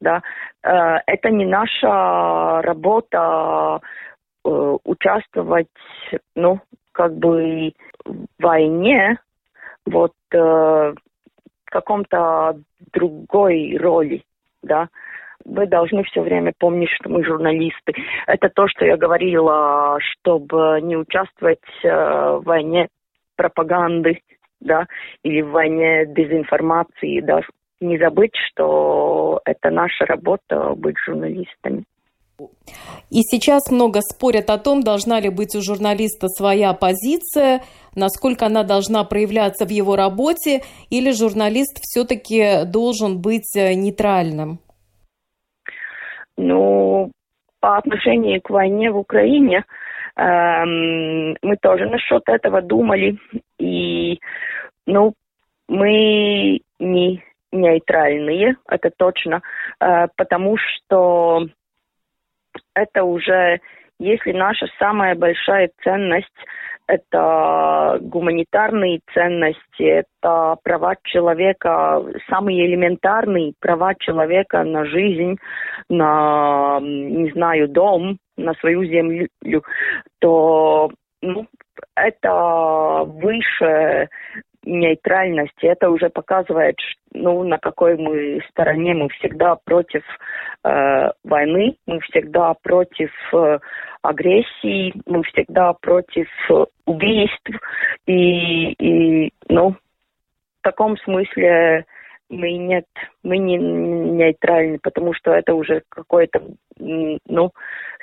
Да? 0.00 0.22
Э, 0.62 0.98
это 1.06 1.30
не 1.30 1.46
наша 1.46 2.62
работа 2.62 3.80
э, 4.44 4.76
участвовать, 4.84 5.68
ну, 6.34 6.60
как 6.92 7.14
бы 7.16 7.72
в 8.04 8.26
войне, 8.38 9.18
вот 9.86 10.12
э, 10.32 10.36
в 10.36 11.70
каком-то 11.70 12.58
другой 12.92 13.76
роли, 13.78 14.22
да. 14.62 14.88
Вы 15.44 15.66
должны 15.66 16.02
все 16.04 16.22
время 16.22 16.52
помнить, 16.58 16.90
что 16.90 17.08
мы 17.08 17.24
журналисты. 17.24 17.94
Это 18.26 18.48
то, 18.48 18.66
что 18.66 18.84
я 18.84 18.96
говорила, 18.96 19.96
чтобы 20.00 20.80
не 20.82 20.96
участвовать 20.96 21.60
в 21.84 22.40
войне 22.44 22.88
пропаганды, 23.36 24.22
да, 24.60 24.86
или 25.22 25.42
в 25.42 25.50
войне 25.50 26.06
дезинформации, 26.06 27.20
да, 27.20 27.42
не 27.80 27.98
забыть, 27.98 28.34
что 28.48 29.40
это 29.44 29.70
наша 29.70 30.06
работа 30.06 30.74
быть 30.76 30.96
журналистами. 31.04 31.84
И 33.10 33.22
сейчас 33.22 33.70
много 33.70 34.00
спорят 34.02 34.50
о 34.50 34.58
том, 34.58 34.82
должна 34.82 35.20
ли 35.20 35.30
быть 35.30 35.54
у 35.54 35.62
журналиста 35.62 36.28
своя 36.28 36.74
позиция, 36.74 37.62
насколько 37.94 38.46
она 38.46 38.62
должна 38.62 39.04
проявляться 39.04 39.64
в 39.64 39.70
его 39.70 39.96
работе, 39.96 40.60
или 40.90 41.12
журналист 41.12 41.78
все-таки 41.80 42.66
должен 42.66 43.22
быть 43.22 43.56
э, 43.56 43.74
нейтральным? 43.74 44.58
Ну, 46.36 47.10
по 47.60 47.78
отношению 47.78 48.42
к 48.42 48.50
войне 48.50 48.90
в 48.90 48.98
Украине 48.98 49.64
эм, 50.16 51.36
мы 51.40 51.56
тоже 51.62 51.86
насчет 51.86 52.28
этого 52.28 52.60
думали. 52.60 53.18
И, 53.58 54.20
ну, 54.84 55.14
мы 55.68 56.60
не 56.78 57.22
нейтральные, 57.56 58.56
это 58.68 58.90
точно, 58.96 59.42
э, 59.80 60.06
потому 60.16 60.56
что 60.56 61.46
это 62.74 63.04
уже, 63.04 63.60
если 63.98 64.32
наша 64.32 64.66
самая 64.78 65.14
большая 65.14 65.70
ценность, 65.82 66.28
это 66.88 67.98
гуманитарные 68.00 69.00
ценности, 69.12 69.82
это 69.82 70.56
права 70.62 70.94
человека, 71.02 72.02
самые 72.28 72.66
элементарные 72.66 73.54
права 73.58 73.94
человека 73.96 74.62
на 74.62 74.84
жизнь, 74.84 75.36
на, 75.88 76.78
не 76.80 77.30
знаю, 77.32 77.68
дом, 77.68 78.18
на 78.36 78.54
свою 78.54 78.84
землю, 78.84 79.28
то 80.20 80.90
ну, 81.22 81.46
это 81.96 83.04
выше 83.04 84.08
нейтральности. 84.66 85.66
Это 85.66 85.88
уже 85.90 86.10
показывает, 86.10 86.76
ну, 87.12 87.42
на 87.44 87.58
какой 87.58 87.96
мы 87.96 88.40
стороне. 88.50 88.94
Мы 88.94 89.08
всегда 89.10 89.56
против 89.64 90.02
э, 90.64 91.10
войны, 91.24 91.76
мы 91.86 92.00
всегда 92.00 92.54
против 92.62 93.10
э, 93.32 93.58
агрессии, 94.02 94.92
мы 95.06 95.22
всегда 95.22 95.72
против 95.74 96.28
убийств. 96.84 97.50
И, 98.06 98.72
и 98.72 99.32
ну, 99.48 99.70
в 99.70 100.62
таком 100.62 100.98
смысле 100.98 101.86
мы 102.28 102.52
нет, 102.52 102.86
мы 103.22 103.38
не 103.38 103.56
нейтральны, 103.56 104.78
потому 104.82 105.14
что 105.14 105.32
это 105.32 105.54
уже 105.54 105.82
какое-то, 105.88 106.42
ну, 106.78 107.52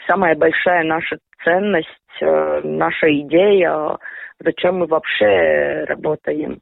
самая 0.08 0.36
большая 0.36 0.84
наша 0.84 1.18
ценность, 1.44 1.90
э, 2.22 2.62
наша 2.64 3.14
идея, 3.20 3.98
зачем 4.44 4.80
мы 4.80 4.86
вообще 4.86 5.86
работаем. 5.88 6.62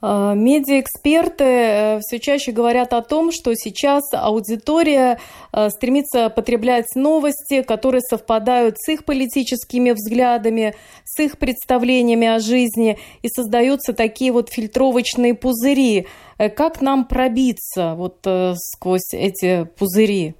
А, 0.00 0.34
медиаэксперты 0.34 1.44
э, 1.44 1.98
все 2.00 2.20
чаще 2.20 2.52
говорят 2.52 2.92
о 2.92 3.02
том, 3.02 3.32
что 3.32 3.54
сейчас 3.54 4.04
аудитория 4.14 5.18
э, 5.52 5.68
стремится 5.70 6.30
потреблять 6.30 6.86
новости, 6.94 7.62
которые 7.62 8.02
совпадают 8.02 8.76
с 8.78 8.88
их 8.88 9.04
политическими 9.04 9.90
взглядами, 9.90 10.74
с 11.04 11.18
их 11.18 11.38
представлениями 11.38 12.28
о 12.28 12.38
жизни, 12.38 12.98
и 13.22 13.28
создаются 13.28 13.92
такие 13.92 14.30
вот 14.30 14.50
фильтровочные 14.50 15.34
пузыри. 15.34 16.06
Э, 16.38 16.48
как 16.48 16.80
нам 16.80 17.04
пробиться 17.04 17.94
вот 17.96 18.18
сквозь 18.54 19.12
эти 19.12 19.64
пузыри? 19.64 20.34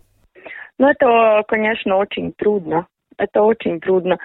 Ну, 0.79 0.87
это, 0.87 1.43
конечно, 1.49 1.97
очень 1.97 2.33
трудно. 2.37 2.87
Это 3.17 3.43
очень 3.43 3.81
трудно. 3.81 4.19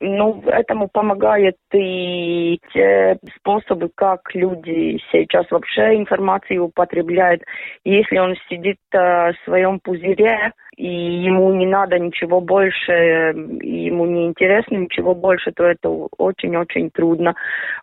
Ну, 0.00 0.42
этому 0.46 0.88
помогает 0.88 1.56
и 1.74 2.60
те 2.72 3.18
способы, 3.36 3.90
как 3.92 4.32
люди 4.32 5.00
сейчас 5.10 5.50
вообще 5.50 5.96
информацию 5.96 6.64
употребляют. 6.64 7.42
Если 7.84 8.16
он 8.18 8.36
сидит 8.48 8.78
э, 8.92 9.32
в 9.32 9.36
своем 9.44 9.80
пузыре, 9.80 10.52
и 10.76 10.86
ему 10.86 11.52
не 11.52 11.66
надо 11.66 11.98
ничего 11.98 12.40
больше, 12.40 12.92
ему 12.92 14.06
не 14.06 14.26
интересно 14.26 14.76
ничего 14.76 15.16
больше, 15.16 15.50
то 15.50 15.64
это 15.64 15.88
очень-очень 15.88 16.90
трудно. 16.90 17.34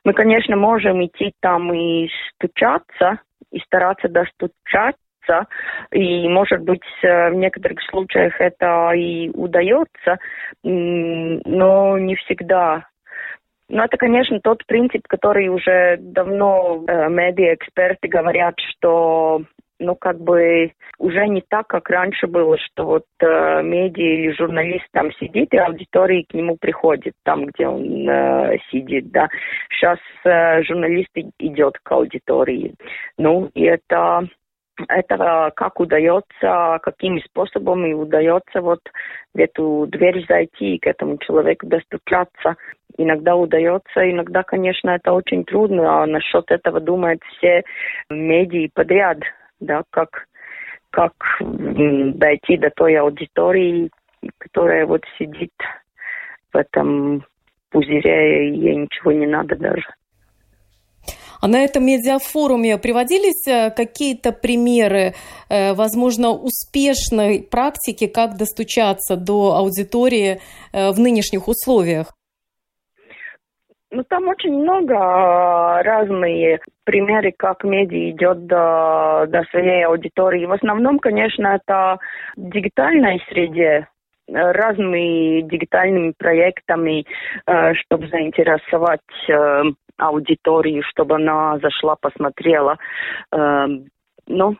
Мы, 0.05 0.13
конечно, 0.13 0.55
можем 0.55 1.05
идти 1.05 1.33
там 1.41 1.73
и 1.73 2.07
стучаться, 2.37 3.19
и 3.51 3.59
стараться 3.59 4.07
достучать 4.07 4.95
удается, 5.25 5.47
и, 5.91 6.27
может 6.27 6.61
быть, 6.61 6.81
э, 7.03 7.29
в 7.29 7.35
некоторых 7.35 7.79
случаях 7.89 8.39
это 8.39 8.91
и 8.91 9.29
удается, 9.29 10.17
но 10.63 11.97
не 11.97 12.15
всегда. 12.15 12.85
Но 13.67 13.83
это, 13.83 13.97
конечно, 13.97 14.39
тот 14.39 14.65
принцип, 14.67 15.01
который 15.07 15.47
уже 15.47 15.97
давно 15.99 16.83
э, 16.87 17.09
медиа-эксперты 17.09 18.07
говорят, 18.07 18.55
что 18.59 19.41
ну, 19.79 19.95
как 19.95 20.19
бы 20.19 20.71
уже 20.99 21.27
не 21.27 21.41
так, 21.41 21.67
как 21.67 21.89
раньше 21.89 22.27
было, 22.27 22.57
что 22.57 22.85
вот 22.85 23.05
э, 23.19 23.61
медиа 23.61 24.03
или 24.03 24.31
журналист 24.31 24.85
там 24.91 25.11
сидит, 25.13 25.53
и 25.53 25.57
аудитория 25.57 26.23
к 26.23 26.33
нему 26.33 26.57
приходит 26.57 27.13
там, 27.23 27.45
где 27.47 27.67
он 27.67 28.09
э, 28.09 28.57
сидит, 28.71 29.11
да. 29.11 29.27
Сейчас 29.69 29.99
э, 30.23 30.63
журналист 30.63 31.09
идет 31.39 31.77
к 31.83 31.91
аудитории. 31.91 32.75
Ну, 33.17 33.49
и 33.53 33.63
это 33.63 34.27
это 34.87 35.51
как 35.55 35.79
удается, 35.79 36.79
какими 36.81 37.19
способами 37.21 37.93
удается 37.93 38.61
вот 38.61 38.81
в 39.33 39.37
эту 39.37 39.87
дверь 39.87 40.25
зайти 40.27 40.75
и 40.75 40.79
к 40.79 40.87
этому 40.87 41.17
человеку 41.17 41.67
достучаться. 41.67 42.55
Иногда 42.97 43.35
удается, 43.35 44.09
иногда, 44.09 44.43
конечно, 44.43 44.91
это 44.91 45.13
очень 45.13 45.43
трудно, 45.43 46.03
а 46.03 46.05
насчет 46.05 46.49
этого 46.49 46.79
думают 46.79 47.21
все 47.23 47.63
медии 48.09 48.71
подряд, 48.73 49.19
да, 49.59 49.83
как, 49.89 50.27
как 50.91 51.13
дойти 51.41 52.57
до 52.57 52.69
той 52.69 52.95
аудитории, 52.95 53.89
которая 54.37 54.85
вот 54.85 55.03
сидит 55.17 55.53
в 56.53 56.57
этом 56.57 57.25
пузыре, 57.69 58.49
и 58.49 58.57
ей 58.57 58.75
ничего 58.75 59.11
не 59.11 59.27
надо 59.27 59.55
даже. 59.55 59.87
А 61.45 61.47
на 61.47 61.63
этом 61.63 61.85
медиафоруме 61.85 62.79
приводились 62.79 63.47
э, 63.47 63.69
какие-то 63.69 64.31
примеры, 64.31 65.13
э, 65.47 65.73
возможно, 65.73 66.31
успешной 66.31 67.47
практики, 67.51 68.07
как 68.07 68.35
достучаться 68.35 69.15
до 69.15 69.53
аудитории 69.53 70.39
э, 70.73 70.89
в 70.89 70.99
нынешних 70.99 71.47
условиях? 71.47 72.15
Ну, 73.91 74.03
там 74.09 74.27
очень 74.27 74.53
много 74.53 74.95
а, 74.97 75.83
разные 75.83 76.61
примеры, 76.83 77.31
как 77.37 77.63
медиа 77.63 78.09
идет 78.09 78.47
до, 78.47 79.27
до 79.27 79.43
своей 79.51 79.85
аудитории. 79.85 80.47
В 80.47 80.51
основном, 80.51 80.97
конечно, 80.97 81.59
это 81.61 81.99
в 82.35 82.49
дигитальной 82.49 83.21
среде, 83.29 83.87
разными 84.27 85.41
дигитальными 85.41 86.11
проектами, 86.17 87.05
чтобы 87.45 88.07
заинтересовать 88.07 89.01
аудитории, 89.97 90.81
чтобы 90.81 91.15
она 91.15 91.57
зашла, 91.59 91.95
посмотрела. 91.95 92.77
Э, 93.31 93.65
ну, 94.27 94.57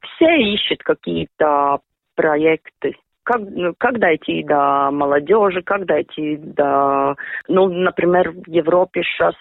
все 0.00 0.36
ищут 0.36 0.82
какие-то 0.82 1.80
проекты 2.14 2.96
как, 3.28 3.42
ну, 3.42 3.74
как 3.76 3.98
дойти 3.98 4.42
до 4.42 4.90
молодежи, 4.90 5.60
как 5.62 5.84
дойти 5.84 6.38
до... 6.38 7.14
Ну, 7.46 7.68
например, 7.68 8.30
в 8.30 8.48
Европе 8.48 9.02
сейчас, 9.02 9.34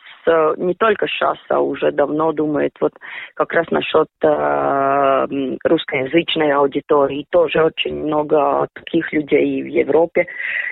не 0.57 0.73
только 0.73 1.07
сейчас, 1.07 1.37
а 1.49 1.59
уже 1.59 1.91
давно 1.91 2.31
думает 2.31 2.73
вот 2.79 2.93
как 3.33 3.53
раз 3.53 3.69
насчет 3.71 4.07
э, 4.23 5.57
русскоязычной 5.63 6.51
аудитории. 6.51 7.25
Тоже 7.29 7.63
очень 7.63 7.95
много 7.95 8.67
таких 8.73 9.11
людей 9.13 9.63
в 9.63 9.67
Европе. 9.67 10.27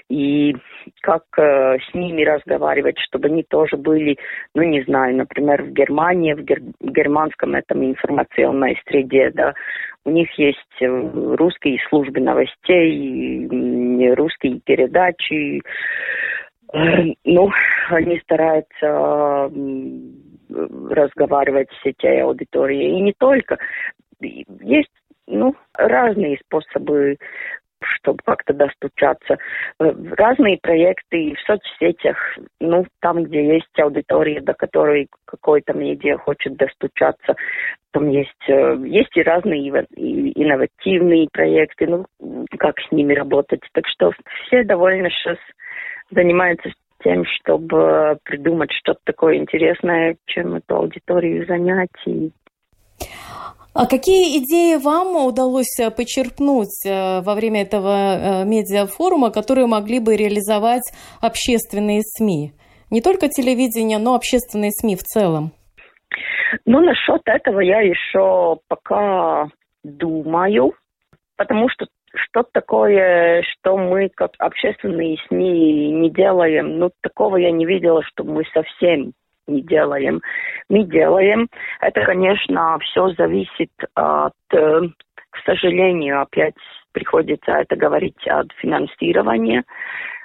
И 0.10 0.56
как 1.02 1.24
э, 1.38 1.78
с 1.80 1.94
ними 1.94 2.24
разговаривать, 2.24 2.98
чтобы 3.00 3.28
они 3.28 3.44
тоже 3.44 3.78
были, 3.78 4.18
ну, 4.54 4.64
не 4.64 4.84
знаю, 4.84 5.16
например, 5.16 5.64
в 5.64 5.72
Германии, 5.72 6.34
в 6.34 6.42
гер- 6.42 6.74
германском 6.82 7.56
этом 7.56 7.84
информационной 7.84 8.80
среде, 8.88 9.32
да, 9.34 9.54
у 10.06 10.12
них 10.12 10.32
есть 10.38 10.60
э, 10.82 10.86
русские 10.86 11.80
службы 11.90 12.20
новостей, 12.20 13.48
русские 14.14 14.60
передачи. 14.64 15.62
Э, 16.74 17.14
ну, 17.24 17.50
они 17.90 18.20
стараются 18.20 19.52
разговаривать 20.90 21.70
с 21.82 21.86
этой 21.86 22.22
аудиторией. 22.22 22.98
И 22.98 23.02
не 23.02 23.14
только. 23.14 23.58
Есть 24.20 24.92
ну, 25.28 25.56
разные 25.74 26.38
способы 26.46 27.18
чтобы 28.00 28.20
как-то 28.26 28.54
достучаться. 28.54 29.38
Э, 29.80 29.94
разные 30.18 30.58
проекты 30.58 31.36
в 31.36 31.40
соцсетях, 31.42 32.18
ну, 32.60 32.86
там, 33.00 33.24
где 33.24 33.56
есть 33.56 33.80
аудитория, 33.80 34.42
до 34.42 34.54
которой 34.54 35.08
какой-то 35.26 35.74
медиа 35.74 36.18
хочет 36.18 36.56
достучаться, 36.56 37.36
там 37.92 38.10
есть, 38.10 38.50
э, 38.50 38.78
есть 38.86 39.16
и 39.16 39.24
разные 39.24 39.70
инновативные 39.70 41.28
проекты, 41.32 41.88
ну, 41.88 42.06
как 42.58 42.80
с 42.80 42.92
ними 42.92 43.14
работать. 43.14 43.62
Так 43.74 43.88
что 43.88 44.12
все 44.46 44.64
довольно 44.64 45.10
сейчас 45.10 45.38
занимаются 46.12 46.70
тем, 47.04 47.24
чтобы 47.26 48.18
придумать 48.24 48.72
что-то 48.72 49.00
такое 49.04 49.38
интересное, 49.38 50.18
чем 50.26 50.56
эту 50.56 50.76
аудиторию 50.76 51.46
занять 51.46 51.90
и 52.06 52.32
а 53.78 53.88
какие 53.88 54.40
идеи 54.40 54.82
вам 54.82 55.18
удалось 55.26 55.78
э, 55.82 55.92
почерпнуть 55.92 56.86
э, 56.88 57.20
во 57.20 57.36
время 57.36 57.64
этого 57.64 57.90
э, 57.92 58.46
медиафорума, 58.46 59.32
которые 59.32 59.68
могли 59.68 60.00
бы 60.00 60.16
реализовать 60.16 60.94
общественные 61.20 62.00
СМИ? 62.04 62.54
Не 62.90 63.02
только 63.02 63.28
телевидение, 63.28 63.98
но 63.98 64.16
общественные 64.16 64.72
СМИ 64.72 64.96
в 64.96 65.04
целом. 65.04 65.52
Ну, 66.66 66.80
насчет 66.80 67.22
этого 67.26 67.60
я 67.60 67.82
еще 67.82 68.60
пока 68.70 69.50
думаю, 69.84 70.74
потому 71.36 71.68
что 71.68 71.86
что 72.18 72.44
такое, 72.44 73.44
что 73.44 73.78
мы 73.78 74.10
как 74.10 74.32
общественные 74.40 75.18
СМИ 75.28 75.92
не 75.92 76.10
делаем, 76.10 76.80
ну, 76.80 76.92
такого 77.02 77.38
я 77.38 77.52
не 77.52 77.66
видела, 77.66 78.04
что 78.04 78.24
мы 78.24 78.44
совсем 78.54 79.14
не 79.48 79.62
делаем. 79.62 80.22
Мы 80.70 80.84
делаем. 80.84 81.48
Это, 81.82 82.04
конечно, 82.04 82.78
все 82.80 83.10
зависит 83.10 83.72
от, 83.94 84.34
э, 84.52 84.82
к 85.30 85.38
сожалению, 85.46 86.22
опять 86.22 86.56
приходится 86.92 87.52
это 87.52 87.76
говорить 87.76 88.28
от 88.28 88.52
финансирования. 88.54 89.64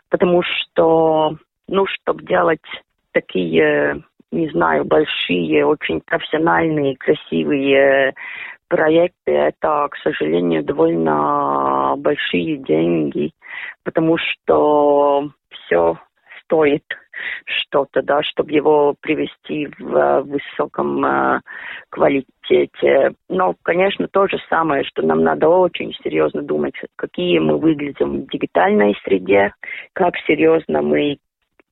потому 0.08 0.42
что, 0.42 1.36
ну, 1.68 1.86
чтобы 1.86 2.24
делать 2.24 2.64
такие, 3.12 4.02
не 4.32 4.48
знаю, 4.50 4.84
большие, 4.84 5.64
очень 5.64 6.00
профессиональные, 6.00 6.96
красивые 6.96 8.14
проекты, 8.70 9.32
это, 9.32 9.88
к 9.90 9.96
сожалению, 10.02 10.64
довольно 10.64 11.96
большие 11.98 12.56
деньги, 12.56 13.32
потому 13.82 14.16
что 14.16 15.28
все 15.50 15.98
стоит 16.44 16.84
что-то, 17.44 18.00
да, 18.02 18.22
чтобы 18.22 18.52
его 18.52 18.94
привести 19.00 19.68
в 19.78 20.22
высоком 20.22 21.04
э, 21.04 21.40
квалитете. 21.90 23.12
Но, 23.28 23.54
конечно, 23.62 24.08
то 24.08 24.26
же 24.26 24.38
самое, 24.48 24.84
что 24.84 25.02
нам 25.02 25.22
надо 25.22 25.48
очень 25.48 25.92
серьезно 26.02 26.42
думать, 26.42 26.74
какие 26.96 27.38
мы 27.40 27.58
выглядим 27.58 28.22
в 28.22 28.30
дигитальной 28.30 28.96
среде, 29.04 29.52
как 29.92 30.14
серьезно 30.26 30.80
мы 30.80 31.18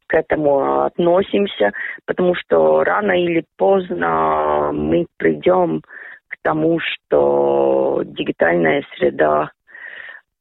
к 0.09 0.15
этому 0.15 0.83
относимся, 0.83 1.73
потому 2.07 2.35
что 2.35 2.83
рано 2.83 3.13
или 3.13 3.45
поздно 3.57 4.71
мы 4.73 5.07
придем 5.17 5.83
тому, 6.49 6.79
что 6.81 8.03
дигитальная 8.07 8.83
среда 8.97 9.51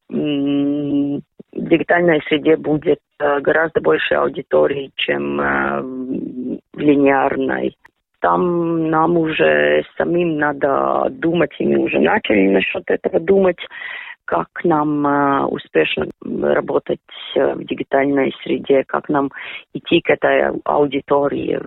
в 0.08 1.20
дигитальной 1.52 2.22
среде 2.26 2.56
будет 2.56 3.00
э, 3.20 3.40
гораздо 3.40 3.82
больше 3.82 4.14
аудитории, 4.14 4.90
чем 4.96 5.38
э, 5.38 5.82
в 6.72 6.78
линейной. 6.78 7.76
Там 8.20 8.88
нам 8.88 9.18
уже 9.18 9.84
самим 9.98 10.38
надо 10.38 11.08
думать, 11.10 11.52
и 11.58 11.66
мы 11.66 11.78
уже 11.80 11.98
начали 12.00 12.48
насчет 12.48 12.84
этого 12.86 13.20
думать, 13.20 13.60
как 14.24 14.48
нам 14.64 15.06
э, 15.06 15.44
успешно 15.44 16.06
работать 16.22 17.00
в 17.34 17.64
дигитальной 17.64 18.34
среде, 18.42 18.82
как 18.84 19.10
нам 19.10 19.30
идти 19.74 20.00
к 20.00 20.08
этой 20.08 20.58
аудитории. 20.64 21.60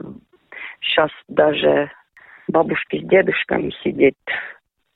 Сейчас 0.82 1.12
даже 1.28 1.92
бабушки 2.48 3.00
с 3.04 3.08
дедушками 3.08 3.72
сидят 3.84 4.16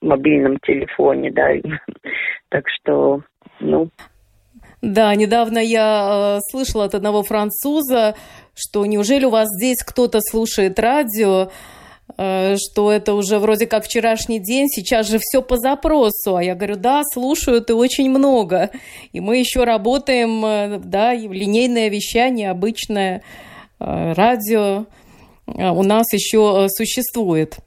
в 0.01 0.05
мобильном 0.05 0.57
телефоне, 0.59 1.31
да, 1.31 1.49
так 2.49 2.65
что 2.69 3.21
ну. 3.59 3.89
Да, 4.81 5.15
недавно 5.15 5.57
я 5.57 6.37
э, 6.37 6.39
слышала 6.51 6.85
от 6.85 6.95
одного 6.95 7.23
француза, 7.23 8.15
что 8.53 8.85
неужели 8.85 9.25
у 9.25 9.29
вас 9.29 9.47
здесь 9.49 9.77
кто-то 9.83 10.19
слушает 10.21 10.77
радио, 10.79 11.49
э, 12.17 12.55
что 12.57 12.91
это 12.91 13.13
уже 13.13 13.39
вроде 13.39 13.67
как 13.67 13.85
вчерашний 13.85 14.39
день, 14.39 14.67
сейчас 14.67 15.09
же 15.09 15.17
все 15.19 15.41
по 15.41 15.57
запросу. 15.57 16.35
А 16.35 16.43
я 16.43 16.55
говорю, 16.55 16.75
да, 16.75 17.01
слушают 17.03 17.69
и 17.69 17.73
очень 17.73 18.09
много. 18.09 18.69
И 19.11 19.21
мы 19.21 19.37
еще 19.37 19.63
работаем, 19.63 20.45
э, 20.45 20.79
да, 20.83 21.13
линейное 21.13 21.89
вещание, 21.89 22.51
обычное 22.51 23.23
э, 23.79 24.13
радио 24.13 24.85
у 25.47 25.83
нас 25.83 26.11
еще 26.13 26.65
э, 26.65 26.67
существует. 26.67 27.57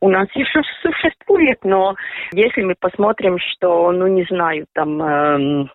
У 0.00 0.08
нас 0.08 0.28
еще 0.34 0.60
существует, 0.82 1.58
но 1.62 1.94
если 2.32 2.62
мы 2.62 2.74
посмотрим, 2.78 3.38
что, 3.38 3.92
ну 3.92 4.06
не 4.06 4.24
знаю, 4.24 4.66
там 4.74 5.00
э, 5.02 5.68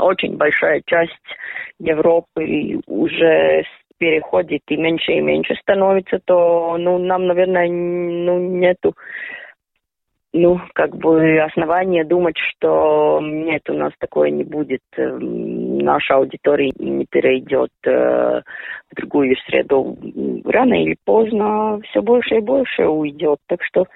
очень 0.00 0.36
большая 0.36 0.82
часть 0.86 1.12
Европы 1.78 2.80
уже 2.86 3.64
переходит 3.98 4.62
и 4.68 4.76
меньше 4.76 5.12
и 5.12 5.20
меньше 5.20 5.54
становится, 5.60 6.20
то 6.24 6.76
ну, 6.78 6.98
нам, 6.98 7.26
наверное, 7.26 7.68
ну, 7.68 8.38
нету 8.38 8.94
ну, 10.38 10.60
как 10.74 10.96
бы 10.96 11.38
основания 11.40 12.04
думать, 12.04 12.36
что 12.38 13.20
нет, 13.22 13.68
у 13.68 13.74
нас 13.74 13.92
такое 13.98 14.30
не 14.30 14.44
будет, 14.44 14.82
эм, 14.96 15.78
наша 15.78 16.14
аудитория 16.14 16.70
не 16.78 17.04
перейдет 17.06 17.70
э, 17.84 18.42
в 18.90 18.94
другую 18.94 19.36
среду. 19.46 19.96
Рано 20.44 20.74
или 20.82 20.96
поздно 21.04 21.80
все 21.90 22.00
больше 22.00 22.36
и 22.36 22.40
больше 22.40 22.86
уйдет. 22.86 23.38
Так 23.48 23.62
что, 23.64 23.86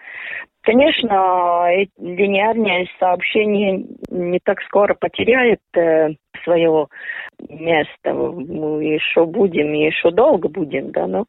конечно, 0.62 1.68
линейное 1.98 2.86
сообщение 2.98 3.84
не 4.10 4.40
так 4.44 4.60
скоро 4.62 4.94
потеряет 4.94 5.60
э, 5.74 6.10
свое 6.44 6.88
место. 7.48 8.12
Мы 8.12 8.84
еще 8.84 9.24
будем, 9.24 9.72
еще 9.72 10.10
долго 10.10 10.48
будем, 10.48 10.90
да, 10.90 11.06
но 11.06 11.24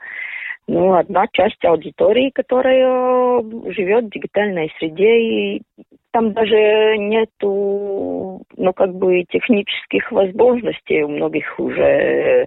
ну, 0.67 0.93
одна 0.93 1.27
часть 1.31 1.63
аудитории, 1.65 2.31
которая 2.33 3.41
живет 3.71 4.05
в 4.05 4.09
дигитальной 4.09 4.71
среде, 4.77 5.19
и 5.19 5.61
там 6.11 6.31
даже 6.33 6.97
нету, 6.97 8.43
ну, 8.55 8.73
как 8.73 8.93
бы 8.93 9.23
технических 9.29 10.11
возможностей 10.11 11.03
у 11.03 11.09
многих 11.09 11.59
уже 11.59 12.45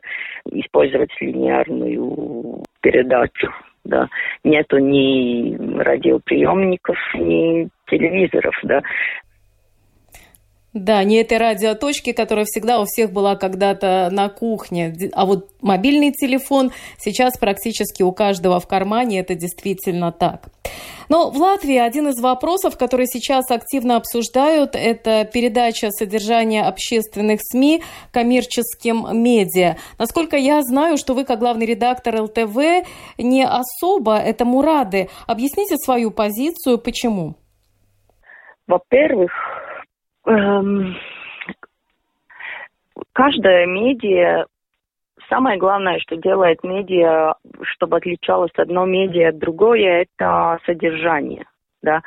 использовать 0.50 1.10
линейную 1.20 2.62
передачу. 2.80 3.50
Да. 3.84 4.08
Нету 4.42 4.78
ни 4.78 5.56
радиоприемников, 5.78 6.96
ни 7.14 7.68
телевизоров, 7.88 8.54
да. 8.64 8.82
Да, 10.76 11.02
не 11.04 11.16
этой 11.16 11.38
радиоточки, 11.38 12.12
которая 12.12 12.44
всегда 12.44 12.80
у 12.80 12.84
всех 12.84 13.10
была 13.10 13.34
когда-то 13.34 14.10
на 14.12 14.28
кухне. 14.28 14.94
А 15.14 15.24
вот 15.24 15.48
мобильный 15.62 16.12
телефон 16.12 16.70
сейчас 16.98 17.38
практически 17.38 18.02
у 18.02 18.12
каждого 18.12 18.60
в 18.60 18.68
кармане, 18.68 19.20
это 19.20 19.34
действительно 19.34 20.12
так. 20.12 20.50
Но 21.08 21.30
в 21.30 21.38
Латвии 21.38 21.78
один 21.78 22.08
из 22.08 22.20
вопросов, 22.20 22.76
который 22.76 23.06
сейчас 23.06 23.50
активно 23.50 23.96
обсуждают, 23.96 24.74
это 24.74 25.24
передача 25.24 25.90
содержания 25.90 26.62
общественных 26.62 27.40
СМИ 27.42 27.82
коммерческим 28.12 29.06
медиа. 29.12 29.76
Насколько 29.98 30.36
я 30.36 30.60
знаю, 30.60 30.98
что 30.98 31.14
вы, 31.14 31.24
как 31.24 31.38
главный 31.38 31.64
редактор 31.64 32.20
ЛТВ, 32.20 32.86
не 33.16 33.46
особо 33.46 34.18
этому 34.18 34.60
рады. 34.60 35.08
Объясните 35.26 35.78
свою 35.78 36.10
позицию, 36.10 36.76
почему? 36.76 37.36
Во-первых, 38.66 39.30
эм, 40.26 40.96
каждая 43.12 43.66
медиа, 43.66 44.46
самое 45.28 45.58
главное, 45.58 45.98
что 46.00 46.16
делает 46.16 46.62
медиа, 46.62 47.34
чтобы 47.62 47.96
отличалось 47.98 48.52
одно 48.56 48.84
медиа 48.84 49.30
от 49.30 49.38
другое, 49.38 50.06
это 50.06 50.58
содержание. 50.66 51.46
Да? 51.82 52.02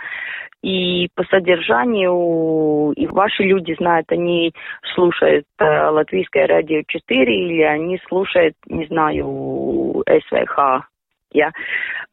И 0.62 1.08
по 1.15 1.23
содержанию, 1.25 2.91
и 2.91 3.08
ваши 3.08 3.43
люди 3.43 3.73
знают, 3.79 4.12
они 4.12 4.53
слушают 4.93 5.45
э, 5.58 5.63
Латвийское 5.63 6.47
радио 6.47 6.82
4 6.86 7.34
или 7.34 7.62
они 7.62 7.97
слушают, 8.10 8.55
не 8.67 8.86
знаю, 8.88 10.03
СВХ. 10.05 10.86
Yeah? 11.34 11.51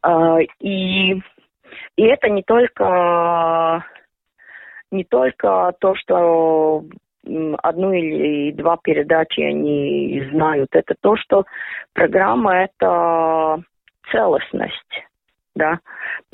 Э, 0.05 0.45
и, 0.61 1.21
и 1.97 2.03
это 2.03 2.29
не 2.29 2.43
только 2.45 3.85
не 4.91 5.05
только 5.05 5.73
то, 5.81 5.95
что 5.97 6.85
одну 7.63 7.93
или 7.93 8.53
два 8.53 8.77
передачи 8.77 9.41
они 9.41 10.29
знают. 10.33 10.69
Это 10.73 10.95
то, 11.01 11.17
что 11.17 11.45
программа– 11.93 12.57
это 12.65 13.63
целостность, 14.11 15.05
да, 15.55 15.81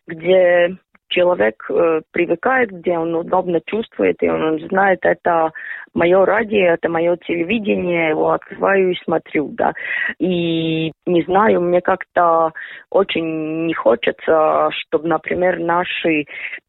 где 0.07 0.77
человек 1.13 1.65
э, 1.71 2.01
привыкает, 2.11 2.71
где 2.71 2.99
он 2.99 3.15
удобно 3.15 3.61
чувствует, 3.67 4.17
и 4.23 4.29
он 4.29 4.59
знает, 4.69 5.01
это 5.03 5.53
мое 5.95 6.25
радио, 6.25 6.73
это 6.73 6.89
мое 6.89 7.17
телевидение, 7.19 8.11
его 8.11 8.31
открываю 8.31 8.93
и 8.93 9.05
смотрю, 9.05 9.49
да. 9.53 9.73
И 10.19 10.93
не 11.07 11.23
знаю, 11.25 11.61
мне 11.61 11.83
как-то 11.83 12.53
очень 12.91 13.67
не 13.67 13.75
хочется, 13.75 14.71
чтобы, 14.73 15.07
например, 15.07 15.59
наши 15.59 16.25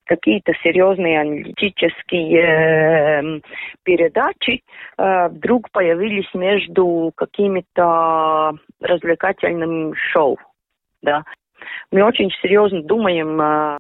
какие-то 0.06 0.54
серьезные 0.64 1.22
аналитические 1.22 2.42
э, 2.42 3.40
передачи 3.84 4.62
э, 4.98 5.28
вдруг 5.30 5.70
появились 5.72 6.32
между 6.34 7.12
какими-то 7.16 8.54
развлекательными 8.82 9.94
шоу, 10.12 10.38
да. 11.02 11.24
Мы 11.92 12.04
очень 12.04 12.30
серьезно 12.42 12.84
думаем 12.84 13.40
э, 13.42 13.80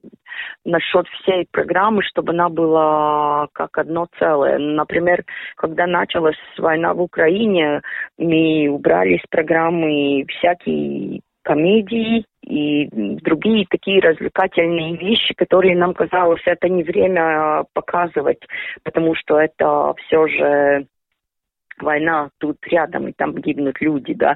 насчет 0.65 1.07
всей 1.07 1.45
программы, 1.51 2.01
чтобы 2.03 2.31
она 2.31 2.49
была 2.49 3.47
как 3.53 3.77
одно 3.77 4.07
целое. 4.17 4.57
Например, 4.57 5.23
когда 5.57 5.85
началась 5.85 6.37
война 6.57 6.93
в 6.93 7.01
Украине, 7.01 7.81
мы 8.17 8.69
убрали 8.69 9.15
из 9.15 9.23
программы 9.29 10.25
всякие 10.29 11.21
комедии 11.43 12.25
и 12.43 12.89
другие 12.91 13.65
такие 13.69 14.01
развлекательные 14.01 14.97
вещи, 14.97 15.33
которые 15.33 15.75
нам 15.75 15.93
казалось, 15.93 16.41
это 16.45 16.69
не 16.69 16.83
время 16.83 17.63
показывать, 17.73 18.39
потому 18.83 19.15
что 19.15 19.39
это 19.39 19.93
все 20.05 20.27
же 20.27 20.87
война 21.83 22.29
тут 22.39 22.57
рядом, 22.67 23.07
и 23.07 23.13
там 23.13 23.35
гибнут 23.35 23.79
люди, 23.81 24.13
да. 24.13 24.35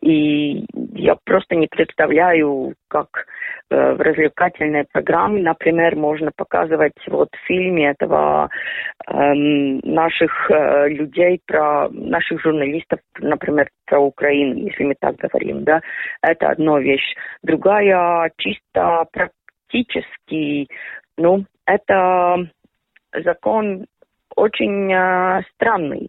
И 0.00 0.64
я 0.94 1.16
просто 1.24 1.54
не 1.54 1.66
представляю, 1.66 2.74
как 2.88 3.26
э, 3.70 3.92
в 3.94 4.00
развлекательной 4.00 4.84
программе, 4.90 5.42
например, 5.42 5.96
можно 5.96 6.30
показывать 6.34 6.94
вот 7.06 7.28
в 7.32 7.46
фильме 7.46 7.90
этого 7.90 8.48
э, 9.06 9.12
наших 9.34 10.50
э, 10.50 10.88
людей 10.88 11.40
про 11.46 11.88
наших 11.90 12.42
журналистов, 12.42 13.00
например, 13.18 13.68
про 13.86 14.00
Украину, 14.00 14.54
если 14.56 14.84
мы 14.84 14.94
так 14.98 15.16
говорим, 15.16 15.64
да. 15.64 15.80
Это 16.22 16.50
одна 16.50 16.78
вещь. 16.78 17.14
Другая 17.42 18.30
чисто 18.36 19.06
практически, 19.12 20.68
ну, 21.16 21.44
это 21.66 22.48
закон 23.12 23.86
очень 24.36 24.92
э, 24.92 25.42
странный. 25.54 26.08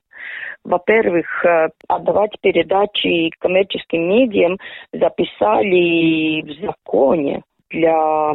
Во-первых, 0.64 1.46
э, 1.46 1.70
отдавать 1.88 2.40
передачи 2.42 3.32
коммерческим 3.40 4.10
медиам 4.10 4.58
записали 4.94 6.42
в 6.42 6.66
законе 6.66 7.42
для 7.70 8.34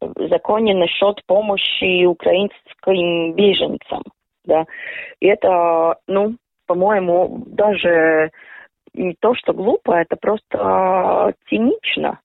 в 0.00 0.28
законе 0.28 0.74
насчет 0.74 1.22
помощи 1.26 2.06
украинским 2.06 3.34
беженцам. 3.34 4.02
Да. 4.44 4.64
И 5.20 5.26
это, 5.26 5.96
ну, 6.06 6.36
по-моему, 6.66 7.44
даже 7.46 8.30
не 8.94 9.14
то, 9.20 9.34
что 9.34 9.52
глупо, 9.52 9.92
это 9.92 10.16
просто 10.16 11.34
цинично 11.48 12.20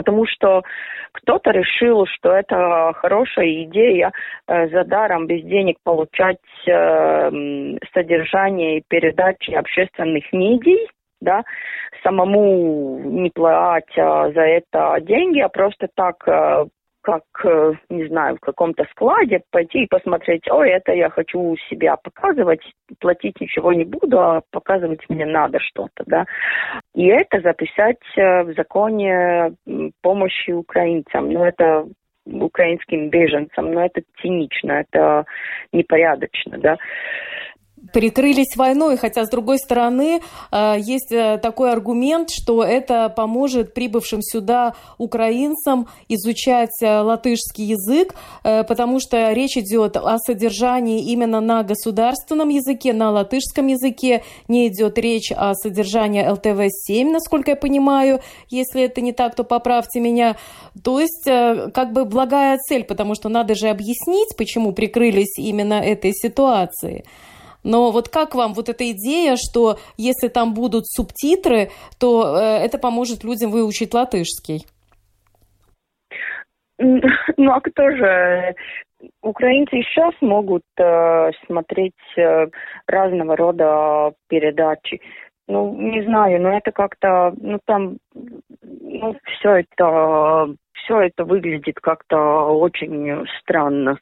потому 0.00 0.24
что 0.26 0.62
кто-то 1.12 1.50
решил, 1.50 2.06
что 2.06 2.32
это 2.32 2.92
хорошая 2.96 3.64
идея 3.64 4.12
э, 4.46 4.68
за 4.68 4.84
даром 4.84 5.26
без 5.26 5.42
денег 5.44 5.76
получать 5.84 6.38
э, 6.66 7.30
содержание 7.92 8.78
и 8.78 8.84
передачи 8.88 9.50
общественных 9.50 10.24
медий, 10.32 10.88
да, 11.20 11.42
самому 12.02 12.98
не 13.04 13.28
платя 13.28 14.32
за 14.34 14.40
это 14.40 14.96
деньги, 15.02 15.40
а 15.40 15.50
просто 15.50 15.88
так 15.94 16.16
э, 16.26 16.64
как, 17.02 17.22
э, 17.44 17.72
не 17.88 18.06
знаю, 18.08 18.36
в 18.36 18.40
каком-то 18.40 18.84
складе 18.92 19.42
пойти 19.50 19.84
и 19.84 19.88
посмотреть, 19.88 20.50
ой, 20.50 20.70
это 20.70 20.92
я 20.92 21.10
хочу 21.10 21.56
себя 21.68 21.96
показывать, 21.96 22.60
платить 22.98 23.40
ничего 23.40 23.72
не 23.72 23.84
буду, 23.84 24.20
а 24.20 24.42
показывать 24.50 25.00
мне 25.08 25.26
надо 25.26 25.58
что-то, 25.60 26.04
да. 26.06 26.26
И 26.94 27.06
это 27.06 27.40
записать 27.40 28.00
э, 28.16 28.42
в 28.42 28.54
законе 28.54 29.54
помощи 30.02 30.50
украинцам. 30.50 31.30
Ну, 31.30 31.44
это 31.44 31.86
украинским 32.26 33.08
беженцам, 33.08 33.72
но 33.72 33.84
это 33.84 34.02
цинично, 34.20 34.72
это 34.72 35.24
непорядочно, 35.72 36.58
да 36.58 36.76
прикрылись 37.92 38.56
войной, 38.56 38.96
хотя, 38.96 39.24
с 39.24 39.30
другой 39.30 39.58
стороны, 39.58 40.20
э, 40.52 40.74
есть 40.78 41.12
э, 41.12 41.38
такой 41.38 41.72
аргумент, 41.72 42.30
что 42.30 42.62
это 42.62 43.08
поможет 43.08 43.74
прибывшим 43.74 44.22
сюда 44.22 44.74
украинцам 44.98 45.88
изучать 46.08 46.82
э, 46.82 47.00
латышский 47.00 47.64
язык, 47.64 48.14
потому 48.42 49.00
что 49.00 49.32
речь 49.32 49.56
идет 49.56 49.96
о 49.96 50.18
содержании 50.18 51.10
именно 51.10 51.40
на 51.40 51.62
государственном 51.62 52.48
языке, 52.48 52.92
на 52.92 53.10
латышском 53.10 53.66
языке, 53.66 54.22
не 54.48 54.68
идет 54.68 54.98
речь 54.98 55.32
о 55.32 55.54
содержании 55.54 56.24
ЛТВ-7, 56.24 57.10
насколько 57.10 57.52
я 57.52 57.56
понимаю, 57.56 58.20
если 58.48 58.82
это 58.82 59.00
не 59.00 59.12
так, 59.12 59.34
то 59.34 59.44
поправьте 59.44 60.00
меня. 60.00 60.36
То 60.82 61.00
есть, 61.00 61.24
как 61.24 61.92
бы 61.92 62.04
благая 62.04 62.58
цель, 62.58 62.84
потому 62.84 63.14
что 63.14 63.28
надо 63.28 63.54
же 63.54 63.68
объяснить, 63.68 64.36
почему 64.36 64.72
прикрылись 64.72 65.38
именно 65.38 65.74
этой 65.74 66.12
ситуацией. 66.12 67.04
Но 67.64 67.90
вот 67.90 68.08
как 68.08 68.34
вам 68.34 68.54
вот 68.54 68.68
эта 68.68 68.90
идея, 68.92 69.36
что 69.36 69.76
если 69.96 70.28
там 70.28 70.54
будут 70.54 70.86
субтитры, 70.86 71.70
то 71.98 72.36
э, 72.36 72.64
это 72.64 72.78
поможет 72.78 73.24
людям 73.24 73.50
выучить 73.50 73.94
латышский? 73.94 74.66
Ну 77.36 77.52
а 77.52 77.60
кто 77.60 77.90
же? 77.90 78.54
Украинцы 79.22 79.82
сейчас 79.82 80.14
могут 80.20 80.62
э, 80.78 81.30
смотреть 81.46 81.94
э, 82.16 82.46
разного 82.86 83.36
рода 83.36 84.12
передачи. 84.28 85.00
Ну, 85.46 85.74
не 85.74 86.02
знаю, 86.04 86.40
но 86.40 86.56
это 86.56 86.70
как-то, 86.70 87.34
ну 87.36 87.58
там, 87.64 87.98
ну 88.62 89.16
все 89.24 89.56
это, 89.56 90.54
все 90.72 91.00
это 91.00 91.24
выглядит 91.24 91.80
как-то 91.80 92.16
очень 92.50 93.26
странно 93.40 93.98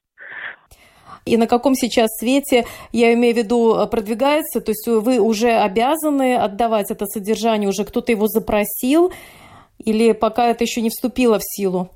и 1.28 1.36
на 1.36 1.46
каком 1.46 1.74
сейчас 1.74 2.08
свете, 2.18 2.64
я 2.92 3.12
имею 3.14 3.34
в 3.34 3.38
виду, 3.38 3.76
э, 3.76 3.86
продвигается, 3.86 4.60
то 4.60 4.70
есть 4.70 4.86
вы 4.86 5.18
уже 5.20 5.50
обязаны 5.50 6.36
отдавать 6.36 6.90
это 6.90 7.06
содержание, 7.06 7.68
уже 7.68 7.84
кто-то 7.84 8.12
его 8.12 8.26
запросил, 8.26 9.12
или 9.84 10.12
пока 10.12 10.48
это 10.48 10.64
еще 10.64 10.80
не 10.80 10.90
вступило 10.90 11.38
в 11.38 11.42
силу? 11.44 11.90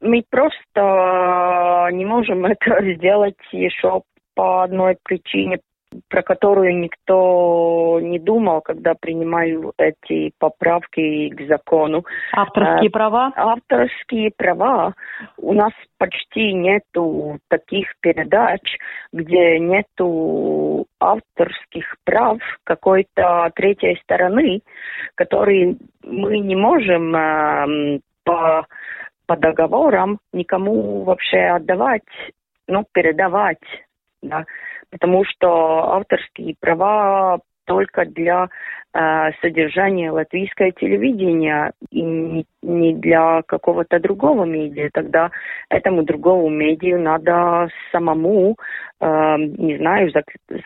Мы 0.00 0.22
просто 0.28 1.88
не 1.92 2.04
можем 2.04 2.46
это 2.46 2.94
сделать 2.96 3.36
еще 3.52 4.02
по 4.34 4.64
одной 4.64 4.96
причине, 5.02 5.58
про 6.08 6.22
которую 6.22 6.78
никто 6.78 7.98
не 8.00 8.18
думал, 8.18 8.60
когда 8.60 8.94
принимаю 8.94 9.72
эти 9.78 10.32
поправки 10.38 11.30
к 11.30 11.46
закону. 11.46 12.04
Авторские 12.32 12.88
а, 12.88 12.92
права? 12.92 13.32
Авторские 13.36 14.30
права. 14.36 14.94
У 15.36 15.52
нас 15.52 15.72
почти 15.98 16.52
нету 16.52 17.38
таких 17.48 17.88
передач, 18.00 18.60
где 19.12 19.58
нету 19.58 20.86
авторских 21.00 21.96
прав 22.04 22.38
какой-то 22.64 23.50
третьей 23.54 23.98
стороны, 24.02 24.62
которые 25.14 25.76
мы 26.02 26.38
не 26.38 26.56
можем 26.56 27.14
э, 27.14 28.00
по, 28.24 28.66
по 29.26 29.36
договорам 29.36 30.18
никому 30.32 31.02
вообще 31.04 31.38
отдавать, 31.38 32.02
ну, 32.66 32.84
передавать. 32.92 33.58
Да 34.22 34.44
потому 34.98 35.24
что 35.24 35.92
авторские 35.92 36.56
права 36.58 37.40
только 37.66 38.06
для 38.06 38.48
э, 38.94 39.30
содержания 39.42 40.10
латвийского 40.10 40.72
телевидения 40.72 41.72
и 41.90 42.44
не, 42.66 42.94
для 42.94 43.42
какого-то 43.42 43.98
другого 44.00 44.44
медиа. 44.44 44.90
Тогда 44.92 45.30
этому 45.68 46.02
другому 46.02 46.48
медиа 46.48 46.98
надо 46.98 47.68
самому, 47.92 48.56
э, 49.00 49.36
не 49.38 49.76
знаю, 49.78 50.10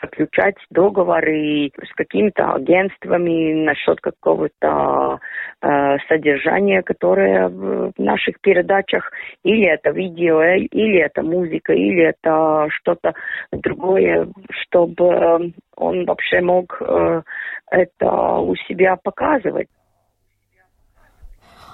заключать 0.02 0.56
договоры 0.70 1.70
с 1.82 1.92
какими-то 1.94 2.54
агентствами 2.54 3.64
насчет 3.64 4.00
какого-то 4.00 5.20
э, 5.62 5.98
содержания, 6.08 6.82
которое 6.82 7.48
в 7.48 7.92
наших 7.98 8.40
передачах 8.40 9.10
или 9.44 9.66
это 9.66 9.90
видео, 9.90 10.42
или 10.42 10.98
это 10.98 11.22
музыка, 11.22 11.72
или 11.72 12.02
это 12.04 12.68
что-то 12.70 13.14
другое, 13.52 14.28
чтобы 14.50 15.52
он 15.76 16.04
вообще 16.04 16.40
мог 16.40 16.80
э, 16.80 17.22
это 17.70 18.10
у 18.38 18.54
себя 18.56 18.96
показывать. 18.96 19.68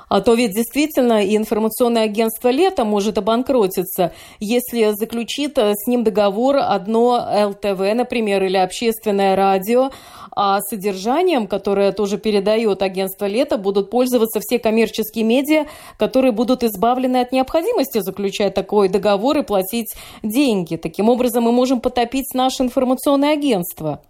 А 0.09 0.21
то 0.21 0.35
ведь 0.35 0.53
действительно 0.53 1.25
и 1.25 1.37
информационное 1.37 2.05
агентство 2.05 2.49
«Лето» 2.49 2.85
может 2.85 3.19
обанкротиться, 3.19 4.13
если 4.39 4.93
заключит 4.95 5.59
э, 5.59 5.73
с 5.75 5.87
ним 5.89 6.05
договор 6.05 6.57
одно 6.59 7.19
ЛТВ, 7.49 7.81
например, 7.95 8.45
или 8.45 8.57
общественное 8.57 9.35
радио, 9.35 9.91
а 10.35 10.61
содержанием, 10.61 11.47
которое 11.49 11.93
тоже 11.93 12.19
передает 12.19 12.83
агентство 12.83 13.27
«Лето», 13.27 13.59
будут 13.59 13.91
пользоваться 13.91 14.39
все 14.41 14.59
коммерческие 14.59 15.25
медиа, 15.25 15.65
которые 15.99 16.33
будут 16.33 16.63
избавлены 16.63 17.17
от 17.21 17.33
необходимости 17.33 17.99
заключать 17.99 18.55
такой 18.55 18.89
договор 18.89 19.39
и 19.39 19.43
платить 19.43 19.95
деньги. 20.23 20.77
Таким 20.77 21.09
образом, 21.09 21.45
мы 21.45 21.53
можем 21.53 21.81
потопить 21.81 22.33
наше 22.35 22.63
информационное 22.63 23.33
агентство. 23.33 24.03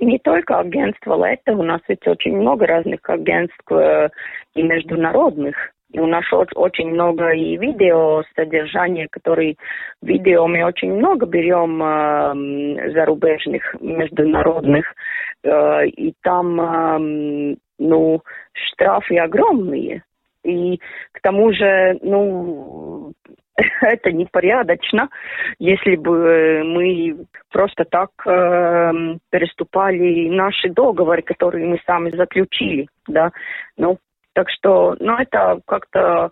Не 0.00 0.18
только 0.18 0.58
агентство 0.60 1.16
Лето, 1.26 1.52
у 1.52 1.62
нас 1.62 1.80
ведь 1.88 2.06
очень 2.06 2.36
много 2.36 2.66
разных 2.66 3.00
агентств 3.08 3.70
э, 3.70 4.10
и 4.54 4.62
международных. 4.62 5.56
И 5.90 6.00
у 6.00 6.06
нас 6.06 6.24
очень 6.54 6.90
много 6.90 7.30
и 7.30 7.56
видео 7.56 8.22
содержания, 8.36 9.08
которые 9.10 9.56
видео 10.02 10.46
мы 10.46 10.62
очень 10.64 10.92
много 10.92 11.24
берем 11.24 11.82
э, 11.82 12.92
зарубежных, 12.92 13.74
международных, 13.80 14.84
э, 15.44 15.86
и 15.86 16.14
там, 16.22 16.60
э, 16.60 17.56
ну, 17.78 18.20
штрафы 18.52 19.16
огромные. 19.16 20.02
И 20.44 20.78
к 21.12 21.22
тому 21.22 21.52
же, 21.54 21.98
ну, 22.02 23.12
это 23.80 24.12
непорядочно, 24.12 25.08
если 25.58 25.96
бы 25.96 26.62
мы 26.64 27.16
просто 27.50 27.84
так 27.84 28.10
э, 28.26 29.16
переступали 29.30 30.28
наши 30.28 30.68
договоры, 30.68 31.22
которые 31.22 31.66
мы 31.66 31.80
сами 31.86 32.10
заключили, 32.10 32.88
да. 33.06 33.32
Ну, 33.78 33.98
так 34.38 34.50
что, 34.50 34.94
ну, 35.00 35.16
это 35.16 35.60
как-то 35.66 36.30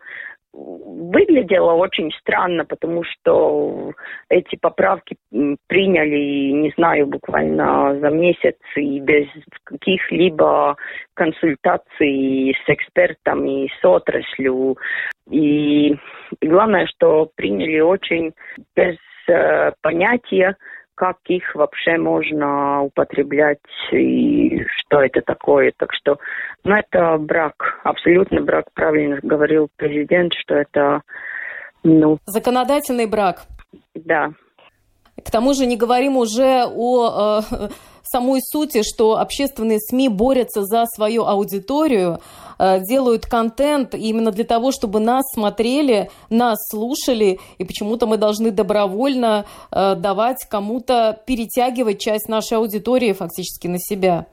выглядело 0.52 1.72
очень 1.72 2.12
странно, 2.20 2.64
потому 2.64 3.02
что 3.02 3.94
эти 4.28 4.54
поправки 4.54 5.16
приняли, 5.66 6.52
не 6.52 6.72
знаю, 6.76 7.08
буквально 7.08 7.98
за 7.98 8.10
месяц 8.10 8.54
и 8.76 9.00
без 9.00 9.26
каких-либо 9.64 10.76
консультаций 11.14 12.56
с 12.64 12.68
экспертами, 12.68 13.72
с 13.80 13.84
отраслью. 13.84 14.76
И 15.28 15.96
главное, 16.40 16.86
что 16.86 17.28
приняли 17.34 17.80
очень 17.80 18.34
без 18.76 18.98
э, 19.26 19.72
понятия, 19.82 20.56
как 20.96 21.18
их 21.26 21.54
вообще 21.54 21.98
можно 21.98 22.82
употреблять 22.82 23.58
и 23.92 24.64
что 24.78 25.00
это 25.00 25.20
такое. 25.20 25.72
Так 25.76 25.90
что, 25.92 26.18
ну, 26.64 26.74
это 26.74 27.18
брак, 27.18 27.80
абсолютно 27.84 28.40
брак, 28.40 28.64
правильно 28.74 29.18
говорил 29.22 29.68
президент, 29.76 30.32
что 30.34 30.54
это, 30.54 31.02
ну... 31.84 32.18
Законодательный 32.26 33.06
брак. 33.06 33.42
Да. 33.94 34.30
К 35.24 35.30
тому 35.30 35.54
же 35.54 35.66
не 35.66 35.76
говорим 35.76 36.16
уже 36.16 36.64
о 36.66 37.40
э, 37.40 37.68
самой 38.02 38.40
сути, 38.40 38.82
что 38.82 39.18
общественные 39.18 39.80
СМИ 39.80 40.08
борются 40.08 40.62
за 40.62 40.86
свою 40.86 41.24
аудиторию, 41.24 42.20
делают 42.58 43.26
контент 43.26 43.94
именно 43.94 44.30
для 44.30 44.44
того, 44.44 44.72
чтобы 44.72 45.00
нас 45.00 45.22
смотрели, 45.34 46.08
нас 46.30 46.56
слушали, 46.70 47.38
и 47.58 47.64
почему-то 47.64 48.06
мы 48.06 48.16
должны 48.16 48.50
добровольно 48.50 49.44
э, 49.70 49.94
давать 49.96 50.46
кому-то 50.50 51.20
перетягивать 51.26 52.00
часть 52.00 52.28
нашей 52.28 52.58
аудитории 52.58 53.12
фактически 53.12 53.66
на 53.66 53.78
себя. 53.78 54.26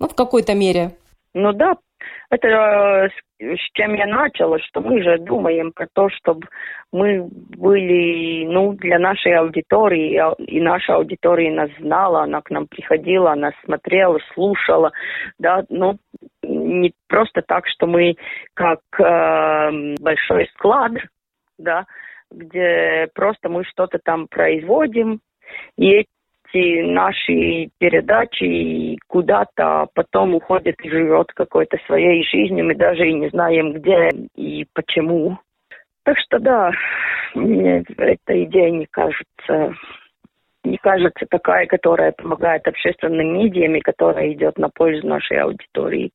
Ну, 0.00 0.08
в 0.08 0.14
какой-то 0.14 0.54
мере. 0.54 0.96
Ну 1.34 1.52
да, 1.52 1.74
это 2.30 2.48
э, 2.48 3.08
с 3.38 3.72
чем 3.74 3.94
я 3.94 4.06
начала, 4.06 4.58
что 4.60 4.80
мы 4.80 5.02
же 5.02 5.18
думаем 5.18 5.72
про 5.72 5.86
то, 5.92 6.08
чтобы 6.10 6.46
мы 6.92 7.28
были, 7.28 8.46
ну, 8.46 8.72
для 8.74 8.98
нашей 8.98 9.34
аудитории, 9.36 10.20
и 10.46 10.60
наша 10.60 10.94
аудитория 10.94 11.50
нас 11.50 11.70
знала, 11.80 12.22
она 12.22 12.40
к 12.40 12.50
нам 12.50 12.66
приходила, 12.68 13.32
она 13.32 13.50
смотрела, 13.64 14.18
слушала, 14.32 14.92
да, 15.38 15.64
ну, 15.68 15.98
не 16.64 16.92
просто 17.08 17.42
так, 17.42 17.66
что 17.66 17.86
мы 17.86 18.16
как 18.54 18.80
э, 18.98 19.94
большой 20.00 20.48
склад, 20.54 20.92
да, 21.58 21.84
где 22.30 23.08
просто 23.14 23.48
мы 23.48 23.64
что-то 23.64 23.98
там 24.02 24.26
производим, 24.28 25.20
и 25.76 26.04
эти 26.54 26.82
наши 26.82 27.70
передачи 27.78 28.98
куда-то 29.08 29.88
потом 29.94 30.34
уходят 30.34 30.76
и 30.80 30.90
живет 30.90 31.32
какой-то 31.32 31.78
своей 31.86 32.24
жизнью, 32.24 32.66
мы 32.66 32.74
даже 32.74 33.08
и 33.08 33.14
не 33.14 33.28
знаем 33.28 33.72
где 33.72 34.10
и 34.34 34.66
почему. 34.72 35.38
Так 36.04 36.18
что 36.18 36.38
да, 36.38 36.70
мне 37.34 37.84
эта 37.96 38.44
идея 38.44 38.70
не 38.70 38.86
кажется 38.86 39.74
не 40.64 40.78
кажется 40.78 41.26
такая, 41.28 41.66
которая 41.66 42.12
помогает 42.12 42.66
общественным 42.66 43.34
медиям 43.34 43.74
и 43.74 43.80
которая 43.80 44.32
идет 44.32 44.58
на 44.58 44.70
пользу 44.70 45.06
нашей 45.06 45.38
аудитории. 45.38 46.10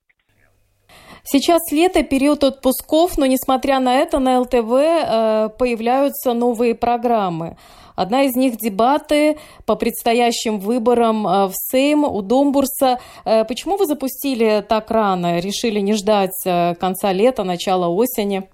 Сейчас 1.32 1.72
лето, 1.72 2.02
период 2.04 2.44
отпусков, 2.44 3.20
но 3.20 3.28
несмотря 3.28 3.80
на 3.80 3.98
это, 3.98 4.18
на 4.18 4.40
ЛТВ 4.40 4.56
э, 4.56 5.50
появляются 5.60 6.34
новые 6.34 6.74
программы. 6.74 7.56
Одна 7.96 8.24
из 8.24 8.36
них– 8.36 8.54
дебаты 8.58 9.38
по 9.68 9.76
предстоящим 9.76 10.58
выборам 10.58 11.28
э, 11.28 11.46
в 11.46 11.52
Сейм 11.54 12.04
у 12.04 12.24
Домбурса. 12.24 12.98
Э, 13.26 13.46
почему 13.46 13.78
вы 13.78 13.86
запустили 13.86 14.64
так 14.68 14.90
рано? 14.90 15.38
Решили 15.38 15.80
не 15.82 15.94
ждать 15.94 16.34
конца 16.80 17.14
лета, 17.14 17.44
начала 17.44 17.90
осени? 17.90 18.50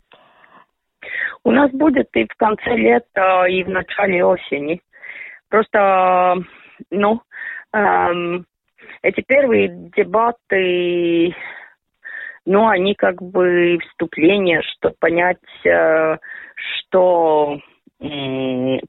У 1.45 1.51
нас 1.51 1.71
будет 1.71 2.09
и 2.13 2.25
в 2.25 2.35
конце 2.35 2.75
лета, 2.75 3.45
и 3.45 3.63
в 3.63 3.69
начале 3.69 4.25
осени. 4.25 4.81
Просто, 5.47 6.43
ну, 6.91 7.21
эм, 7.71 8.45
эти 9.01 9.21
первые 9.21 9.69
дебаты 9.95 11.33
ну, 12.45 12.67
они 12.67 12.95
как 12.95 13.21
бы 13.21 13.77
вступление, 13.89 14.61
чтобы 14.61 14.95
понять, 14.99 15.37
э, 15.65 16.17
что 16.57 17.59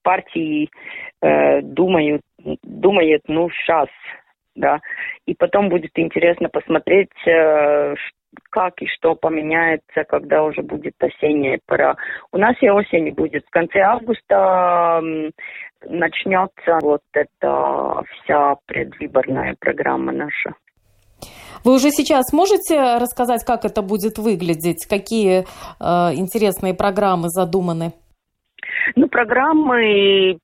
партии 0.02 0.68
э, 1.22 1.62
думают, 1.62 2.22
думают, 2.62 3.22
ну, 3.28 3.48
сейчас, 3.50 3.88
да, 4.54 4.80
и 5.26 5.34
потом 5.34 5.68
будет 5.68 5.92
интересно 5.94 6.48
посмотреть, 6.48 7.10
э, 7.26 7.94
как 8.50 8.82
и 8.82 8.86
что 8.86 9.14
поменяется, 9.14 10.04
когда 10.04 10.42
уже 10.42 10.62
будет 10.62 10.94
осенняя 10.98 11.58
пора. 11.66 11.96
У 12.32 12.38
нас 12.38 12.56
и 12.60 12.68
осень 12.68 13.12
будет. 13.12 13.46
В 13.46 13.50
конце 13.50 13.80
августа 13.80 15.00
начнется 15.88 16.78
вот 16.82 17.02
эта 17.12 18.02
вся 18.02 18.56
предвыборная 18.66 19.56
программа 19.58 20.12
наша. 20.12 20.54
Вы 21.64 21.74
уже 21.74 21.90
сейчас 21.90 22.32
можете 22.32 22.98
рассказать, 22.98 23.44
как 23.44 23.64
это 23.64 23.82
будет 23.82 24.18
выглядеть? 24.18 24.86
Какие 24.86 25.40
э, 25.40 26.14
интересные 26.14 26.74
программы 26.74 27.28
задуманы? 27.28 27.92
Ну, 28.94 29.08
программы 29.08 30.38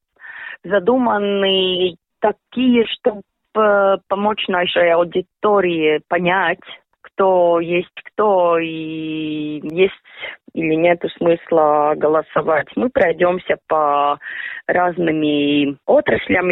задуманы 0.64 1.96
такие, 2.20 2.84
чтобы 2.86 4.00
помочь 4.08 4.48
нашей 4.48 4.92
аудитории 4.92 6.00
понять, 6.08 6.60
кто 7.02 7.60
есть 7.60 7.88
кто 8.04 8.58
и 8.58 9.60
есть 9.62 9.92
или 10.54 10.74
нет 10.74 11.02
смысла 11.16 11.94
голосовать. 11.96 12.68
Мы 12.76 12.90
пройдемся 12.90 13.56
по 13.68 14.18
разными 14.66 15.76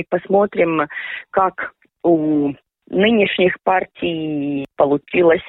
и 0.00 0.06
посмотрим, 0.08 0.88
как 1.30 1.72
у 2.02 2.52
нынешних 2.90 3.56
партий 3.62 4.66
получилось 4.76 5.42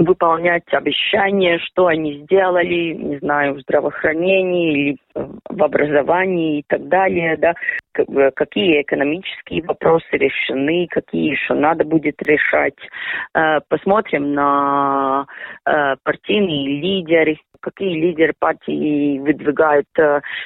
выполнять 0.00 0.64
обещания, 0.72 1.58
что 1.58 1.86
они 1.86 2.22
сделали, 2.22 2.94
не 2.94 3.18
знаю, 3.18 3.54
в 3.54 3.60
здравоохранении 3.60 4.72
или 4.72 4.96
в 5.14 5.62
образовании 5.62 6.60
и 6.60 6.64
так 6.66 6.88
далее, 6.88 7.36
да, 7.36 7.54
э, 7.98 8.30
какие 8.34 8.80
экономические 8.80 9.62
вопросы 9.62 10.06
решены, 10.12 10.86
какие 10.88 11.32
еще 11.32 11.52
надо 11.54 11.84
будет 11.84 12.20
решать. 12.22 12.76
Э, 13.34 13.60
посмотрим 13.68 14.32
на 14.32 15.26
э, 15.66 15.96
партийные 16.02 16.80
лидеры, 16.80 17.38
какие 17.60 18.00
лидеры 18.00 18.32
партии 18.38 19.18
выдвигают, 19.18 19.86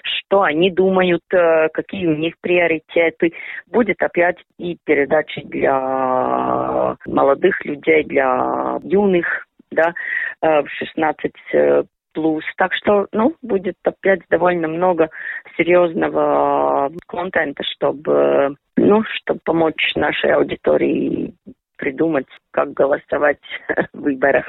что 0.03 0.43
они 0.43 0.69
думают, 0.73 1.23
какие 1.29 2.09
у 2.09 2.17
них 2.17 2.35
приоритеты. 2.41 3.33
Будет 3.71 4.03
опять 4.03 4.39
и 4.59 4.77
передачи 4.85 5.43
для 5.43 6.97
молодых 7.07 7.65
людей, 7.65 8.03
для 8.03 8.81
юных 8.83 9.44
да, 9.75 9.95
э, 10.41 10.63
в 10.63 10.69
16 10.79 11.33
э, 11.53 11.83
плюс. 12.13 12.45
Так 12.57 12.73
что, 12.75 13.07
ну, 13.13 13.35
будет 13.43 13.77
опять 13.83 14.21
довольно 14.31 14.69
много 14.69 15.11
серьезного 15.57 16.91
контента, 17.07 17.63
чтобы, 17.65 18.57
ну, 18.77 19.03
чтобы 19.17 19.41
помочь 19.45 19.93
нашей 19.97 20.33
аудитории 20.33 21.35
придумать, 21.77 22.27
как 22.51 22.73
голосовать 22.73 23.41
в 23.93 24.01
выборах. 24.01 24.47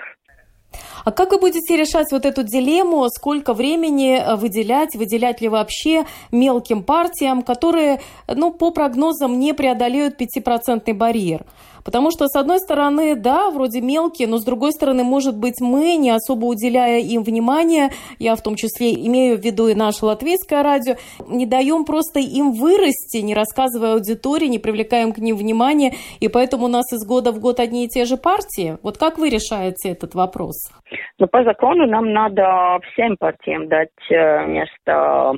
А 1.05 1.11
как 1.11 1.31
вы 1.31 1.39
будете 1.39 1.77
решать 1.77 2.11
вот 2.11 2.25
эту 2.25 2.43
дилемму, 2.43 3.07
сколько 3.09 3.53
времени 3.53 4.17
э, 4.17 4.35
выделять, 4.35 4.95
выделять 4.95 5.41
ли 5.41 5.49
вообще 5.49 6.05
мелким 6.31 6.83
партиям, 6.83 7.41
которые, 7.43 7.99
ну, 8.27 8.51
по 8.51 8.71
прогнозам 8.71 9.39
не 9.39 9.53
преодолеют 9.53 10.15
5% 10.19 10.93
барьер? 10.93 11.45
Потому 11.85 12.09
что, 12.09 12.27
с 12.27 12.35
одной 12.35 12.59
стороны, 12.59 13.15
да, 13.15 13.51
вроде 13.51 13.79
мелкие, 13.79 14.27
но 14.27 14.37
с 14.37 14.43
другой 14.43 14.71
стороны, 14.71 15.03
может 15.03 15.37
быть, 15.37 15.61
мы, 15.61 15.95
не 15.97 16.09
особо 16.09 16.45
уделяя 16.45 16.99
им 16.99 17.21
внимания, 17.23 17.91
я 18.17 18.35
в 18.35 18.41
том 18.41 18.55
числе 18.55 18.93
имею 19.05 19.37
в 19.37 19.41
виду 19.41 19.67
и 19.67 19.75
наше 19.75 20.05
латвийское 20.05 20.63
радио, 20.63 20.95
не 21.27 21.45
даем 21.45 21.85
просто 21.85 22.19
им 22.19 22.53
вырасти, 22.53 23.17
не 23.17 23.35
рассказывая 23.35 23.93
аудитории, 23.93 24.47
не 24.47 24.57
привлекаем 24.57 25.13
к 25.13 25.19
ним 25.19 25.37
внимания, 25.37 25.93
и 26.19 26.27
поэтому 26.27 26.65
у 26.65 26.69
нас 26.69 26.91
из 26.91 27.07
года 27.07 27.31
в 27.31 27.39
год 27.39 27.59
одни 27.59 27.85
и 27.85 27.87
те 27.87 28.05
же 28.05 28.17
партии. 28.17 28.77
Вот 28.81 28.97
как 28.97 29.19
вы 29.19 29.29
решаете 29.29 29.89
этот 29.89 30.15
вопрос? 30.15 30.71
Ну, 31.19 31.27
по 31.27 31.43
закону 31.43 31.85
нам 31.85 32.11
надо 32.11 32.79
всем 32.91 33.15
партиям 33.17 33.67
дать 33.67 33.89
э, 34.09 34.45
место 34.47 35.33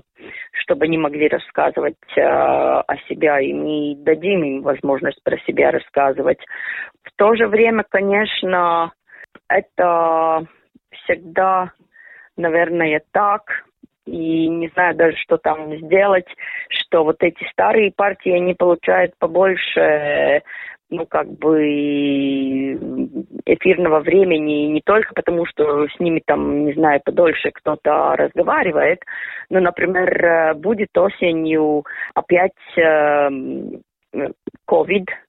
чтобы 0.52 0.86
они 0.86 0.98
могли 0.98 1.28
рассказывать 1.28 1.96
э, 2.16 2.22
о 2.22 2.96
себе, 3.08 3.32
и 3.46 3.54
мы 3.54 3.96
дадим 4.04 4.44
им 4.44 4.62
возможность 4.62 5.22
про 5.24 5.38
себя 5.40 5.72
рассказывать. 5.72 6.40
В 7.04 7.12
то 7.16 7.36
же 7.36 7.48
время, 7.48 7.84
конечно, 7.88 8.92
это 9.48 10.46
всегда, 10.92 11.72
наверное, 12.36 13.02
так, 13.12 13.66
и 14.06 14.48
не 14.48 14.70
знаю 14.70 14.96
даже, 14.96 15.18
что 15.18 15.38
там 15.38 15.76
сделать, 15.78 16.28
что 16.70 17.04
вот 17.04 17.18
эти 17.22 17.44
старые 17.52 17.92
партии, 17.92 18.32
они 18.32 18.54
получают 18.54 19.14
побольше 19.20 20.42
ну, 20.90 21.06
как 21.06 21.28
бы 21.28 22.74
эфирного 23.46 24.00
времени 24.00 24.68
не 24.68 24.82
только 24.82 25.14
потому, 25.14 25.46
что 25.46 25.88
с 25.88 26.00
ними 26.00 26.22
там, 26.26 26.66
не 26.66 26.74
знаю, 26.74 27.02
подольше 27.04 27.52
кто-то 27.52 28.16
разговаривает, 28.16 29.00
но, 29.50 29.60
например, 29.60 30.56
будет 30.56 30.98
осенью 30.98 31.86
опять 32.14 32.52
эм, 32.78 33.82
COVID, 34.70 35.06
э, 35.10 35.27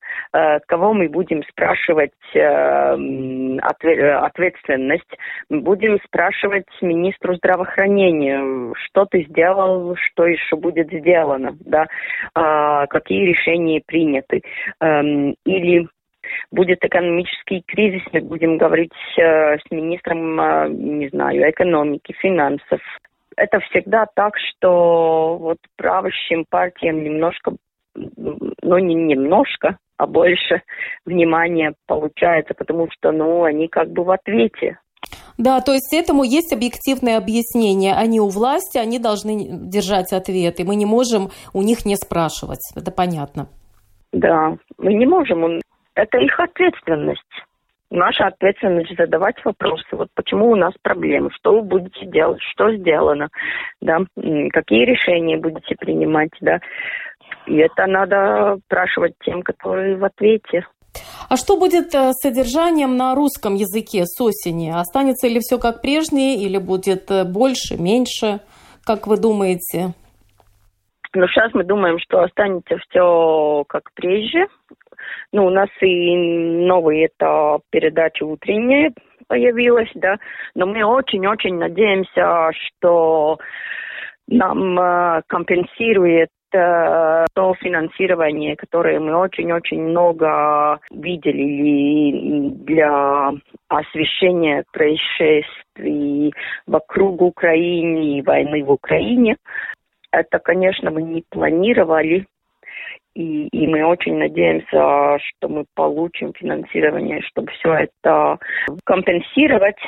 кого 0.66 0.92
мы 0.92 1.08
будем 1.08 1.42
спрашивать 1.44 2.12
эм, 2.34 3.58
ответственность, 3.62 5.16
мы 5.48 5.60
будем 5.60 5.98
спрашивать 6.04 6.66
министру 6.82 7.34
здравоохранения, 7.36 8.74
что 8.84 9.06
ты 9.06 9.24
сделал, 9.24 9.96
что 9.96 10.26
еще 10.26 10.56
будет 10.56 10.88
сделано, 10.92 11.56
да, 11.60 11.86
а, 12.34 12.86
какие 12.86 13.26
решения 13.26 13.82
приняты. 13.84 14.42
Эм, 14.80 15.34
или 15.44 15.88
будет 16.50 16.84
экономический 16.84 17.62
кризис, 17.66 18.02
мы 18.12 18.20
будем 18.20 18.58
говорить 18.58 18.92
э, 19.16 19.56
с 19.58 19.70
министром, 19.70 20.40
э, 20.40 20.68
не 20.68 21.08
знаю, 21.08 21.50
экономики, 21.50 22.14
финансов. 22.18 22.80
Это 23.36 23.60
всегда 23.60 24.06
так, 24.14 24.34
что 24.36 25.36
вот 25.38 25.58
правящим 25.76 26.44
партиям 26.48 27.02
немножко 27.02 27.52
ну, 27.94 28.78
не 28.78 28.94
немножко, 28.94 29.78
а 29.98 30.06
больше 30.06 30.62
внимания 31.04 31.74
получается, 31.86 32.54
потому 32.54 32.88
что, 32.90 33.12
ну, 33.12 33.44
они 33.44 33.68
как 33.68 33.90
бы 33.90 34.04
в 34.04 34.10
ответе. 34.10 34.78
Да, 35.36 35.60
то 35.60 35.72
есть 35.72 35.92
этому 35.94 36.24
есть 36.24 36.52
объективное 36.52 37.18
объяснение. 37.18 37.94
Они 37.94 38.20
у 38.20 38.28
власти, 38.28 38.78
они 38.78 38.98
должны 38.98 39.68
держать 39.68 40.12
ответ, 40.12 40.58
и 40.58 40.64
мы 40.64 40.74
не 40.74 40.86
можем 40.86 41.28
у 41.52 41.62
них 41.62 41.84
не 41.84 41.96
спрашивать. 41.96 42.60
Это 42.74 42.90
понятно. 42.90 43.48
Да, 44.12 44.56
мы 44.78 44.94
не 44.94 45.06
можем. 45.06 45.60
Это 45.94 46.18
их 46.18 46.40
ответственность. 46.40 47.22
Наша 47.90 48.26
ответственность 48.26 48.96
задавать 48.96 49.36
вопросы. 49.44 49.86
Вот 49.92 50.08
почему 50.14 50.50
у 50.50 50.56
нас 50.56 50.74
проблемы, 50.82 51.30
что 51.32 51.54
вы 51.54 51.62
будете 51.62 52.06
делать, 52.06 52.42
что 52.52 52.74
сделано, 52.76 53.28
да, 53.80 53.98
какие 54.50 54.84
решения 54.84 55.38
будете 55.38 55.74
принимать, 55.76 56.30
да. 56.40 56.60
И 57.48 57.56
это 57.56 57.86
надо 57.86 58.58
спрашивать 58.66 59.14
тем, 59.24 59.42
которые 59.42 59.96
в 59.96 60.04
ответе. 60.04 60.66
А 61.28 61.36
что 61.36 61.58
будет 61.58 61.94
э, 61.94 62.12
с 62.12 62.20
содержанием 62.20 62.96
на 62.96 63.14
русском 63.14 63.54
языке 63.54 64.04
с 64.04 64.20
осени? 64.20 64.70
Останется 64.74 65.28
ли 65.28 65.40
все 65.40 65.58
как 65.58 65.80
прежнее 65.80 66.36
или 66.36 66.58
будет 66.58 67.10
э, 67.10 67.24
больше, 67.24 67.76
меньше? 67.76 68.40
Как 68.84 69.06
вы 69.06 69.16
думаете? 69.18 69.94
Ну, 71.14 71.26
сейчас 71.28 71.52
мы 71.54 71.64
думаем, 71.64 71.98
что 71.98 72.22
останется 72.22 72.76
все 72.88 73.64
как 73.68 73.90
прежде. 73.94 74.46
Ну, 75.32 75.46
у 75.46 75.50
нас 75.50 75.68
и 75.80 76.16
новые 76.66 77.06
это 77.06 77.60
передача 77.70 78.24
утренняя 78.24 78.92
появилась, 79.26 79.90
да, 79.94 80.16
но 80.54 80.66
мы 80.66 80.84
очень-очень 80.84 81.56
надеемся, 81.56 82.50
что 82.52 83.38
нам 84.26 84.78
э, 84.78 85.22
компенсирует 85.26 86.28
э, 86.52 87.24
то 87.34 87.54
финансирование, 87.54 88.56
которое 88.56 89.00
мы 89.00 89.16
очень-очень 89.16 89.82
много 89.82 90.80
видели 90.90 92.50
для 92.50 93.32
освещения 93.68 94.64
происшествий 94.72 96.32
вокруг 96.66 97.22
Украины 97.22 98.18
и 98.18 98.22
войны 98.22 98.64
в 98.64 98.70
Украине. 98.70 99.36
Это, 100.10 100.38
конечно, 100.38 100.90
мы 100.90 101.02
не 101.02 101.22
планировали, 101.28 102.26
и, 103.14 103.48
и 103.48 103.66
мы 103.66 103.84
очень 103.84 104.16
надеемся, 104.16 105.18
что 105.18 105.48
мы 105.48 105.64
получим 105.74 106.32
финансирование, 106.34 107.20
чтобы 107.22 107.50
все 107.52 107.74
это 107.74 108.38
компенсировать 108.84 109.78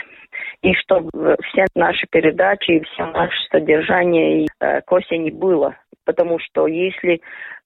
и 0.62 0.74
чтобы 0.74 1.36
все 1.44 1.66
наши 1.74 2.06
передачи 2.10 2.72
и 2.72 2.84
все 2.84 3.06
наше 3.06 3.36
содержание 3.50 4.46
э, 4.60 4.80
к 4.82 4.92
осени 4.92 5.30
было 5.30 5.76
потому 6.04 6.38
что 6.38 6.66
если 6.66 7.20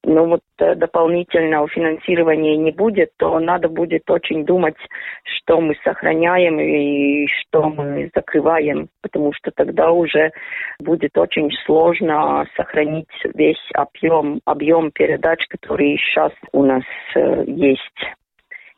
ну, 0.05 0.26
вот, 0.26 0.41
э, 0.59 0.74
дополнительного 0.74 1.68
финансирования 1.68 2.57
не 2.57 2.72
будет, 2.72 3.11
то 3.16 3.39
надо 3.39 3.68
будет 3.68 4.09
очень 4.11 4.45
думать, 4.45 4.76
что 5.24 5.61
мы 5.61 5.74
сохраняем 5.82 6.61
и 6.61 7.26
что 7.26 7.68
мы 7.68 8.11
закрываем, 8.14 8.89
потому 9.03 9.32
что 9.32 9.51
тогда 9.51 9.91
уже 9.91 10.32
будет 10.78 11.16
очень 11.16 11.51
сложно 11.64 12.47
сохранить 12.57 13.09
весь 13.35 13.70
объем, 13.74 14.41
объем 14.45 14.91
передач, 14.91 15.47
которые 15.49 15.97
сейчас 15.99 16.32
у 16.53 16.64
нас 16.64 16.85
э, 17.14 17.45
есть. 17.47 18.14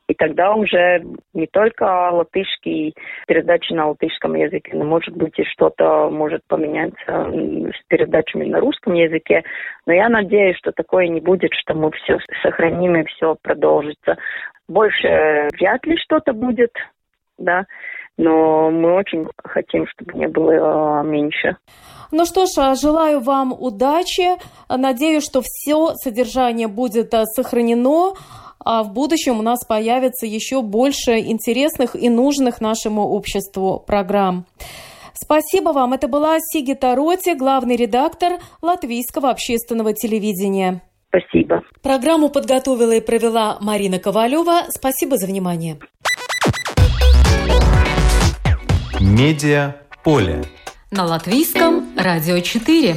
И 0.09 0.15
тогда 0.15 0.55
уже 0.55 1.03
не 1.35 1.47
только 1.49 2.11
латышский, 2.13 2.95
передачи 3.27 3.73
на 3.73 3.89
латышском 3.89 4.35
языке, 4.35 4.71
но 4.75 4.85
может 4.85 5.17
быть 5.17 5.37
и 5.39 5.45
что-то 5.45 6.09
может 6.11 6.43
поменяться 6.47 7.03
с 7.03 7.89
передачами 7.89 8.45
на 8.45 8.61
русском 8.61 8.95
языке. 8.95 9.43
Но 9.85 9.93
я 9.93 10.09
надеюсь, 10.09 10.57
что 10.59 10.71
такое 10.71 11.09
не 11.09 11.21
будет, 11.21 11.53
что 11.55 11.75
мы 11.75 11.91
все 11.91 12.19
сохраним 12.43 12.97
и 12.97 13.05
все 13.07 13.37
продолжится. 13.43 14.17
Больше 14.69 15.49
вряд 15.55 15.85
ли 15.87 15.97
что-то 15.97 16.33
будет, 16.33 16.73
да, 17.39 17.67
но 18.17 18.71
мы 18.71 18.95
очень 18.95 19.27
хотим, 19.45 19.87
чтобы 19.89 20.15
не 20.15 20.29
было 20.29 21.01
а, 21.01 21.03
меньше. 21.03 21.57
Ну 22.13 22.25
что 22.25 22.47
ж, 22.47 22.51
а, 22.59 22.75
желаю 22.75 23.21
вам 23.21 23.53
удачи. 23.53 24.39
Надеюсь, 24.69 25.25
что 25.25 25.43
все 25.43 25.95
содержание 25.97 26.69
будет 26.69 27.13
а, 27.13 27.25
сохранено 27.27 28.15
а 28.59 28.83
в 28.83 28.93
будущем 28.93 29.39
у 29.39 29.43
нас 29.43 29.65
появится 29.65 30.27
еще 30.27 30.63
больше 30.63 31.19
интересных 31.19 31.95
и 31.95 32.09
нужных 32.09 32.61
нашему 32.61 33.09
обществу 33.09 33.83
программ. 33.87 34.47
Спасибо 35.15 35.71
вам. 35.71 35.95
Это 35.95 36.09
была 36.09 36.37
Сигита 36.41 36.95
Роти, 36.95 37.35
главный 37.35 37.77
редактор 37.77 38.35
Латвийского 38.61 39.31
общественного 39.31 39.93
телевидения. 39.93 40.83
Спасибо. 41.09 41.63
Программу 41.83 42.29
подготовила 42.29 42.93
и 42.93 43.01
провела 43.01 43.57
Марина 43.61 43.99
Ковалева. 43.99 44.65
Спасибо 44.69 45.17
за 45.17 45.27
внимание. 45.27 45.79
Медиа 49.01 49.77
поле. 50.05 50.43
На 50.91 51.05
латвийском 51.05 51.87
радио 51.97 52.41
4. 52.41 52.97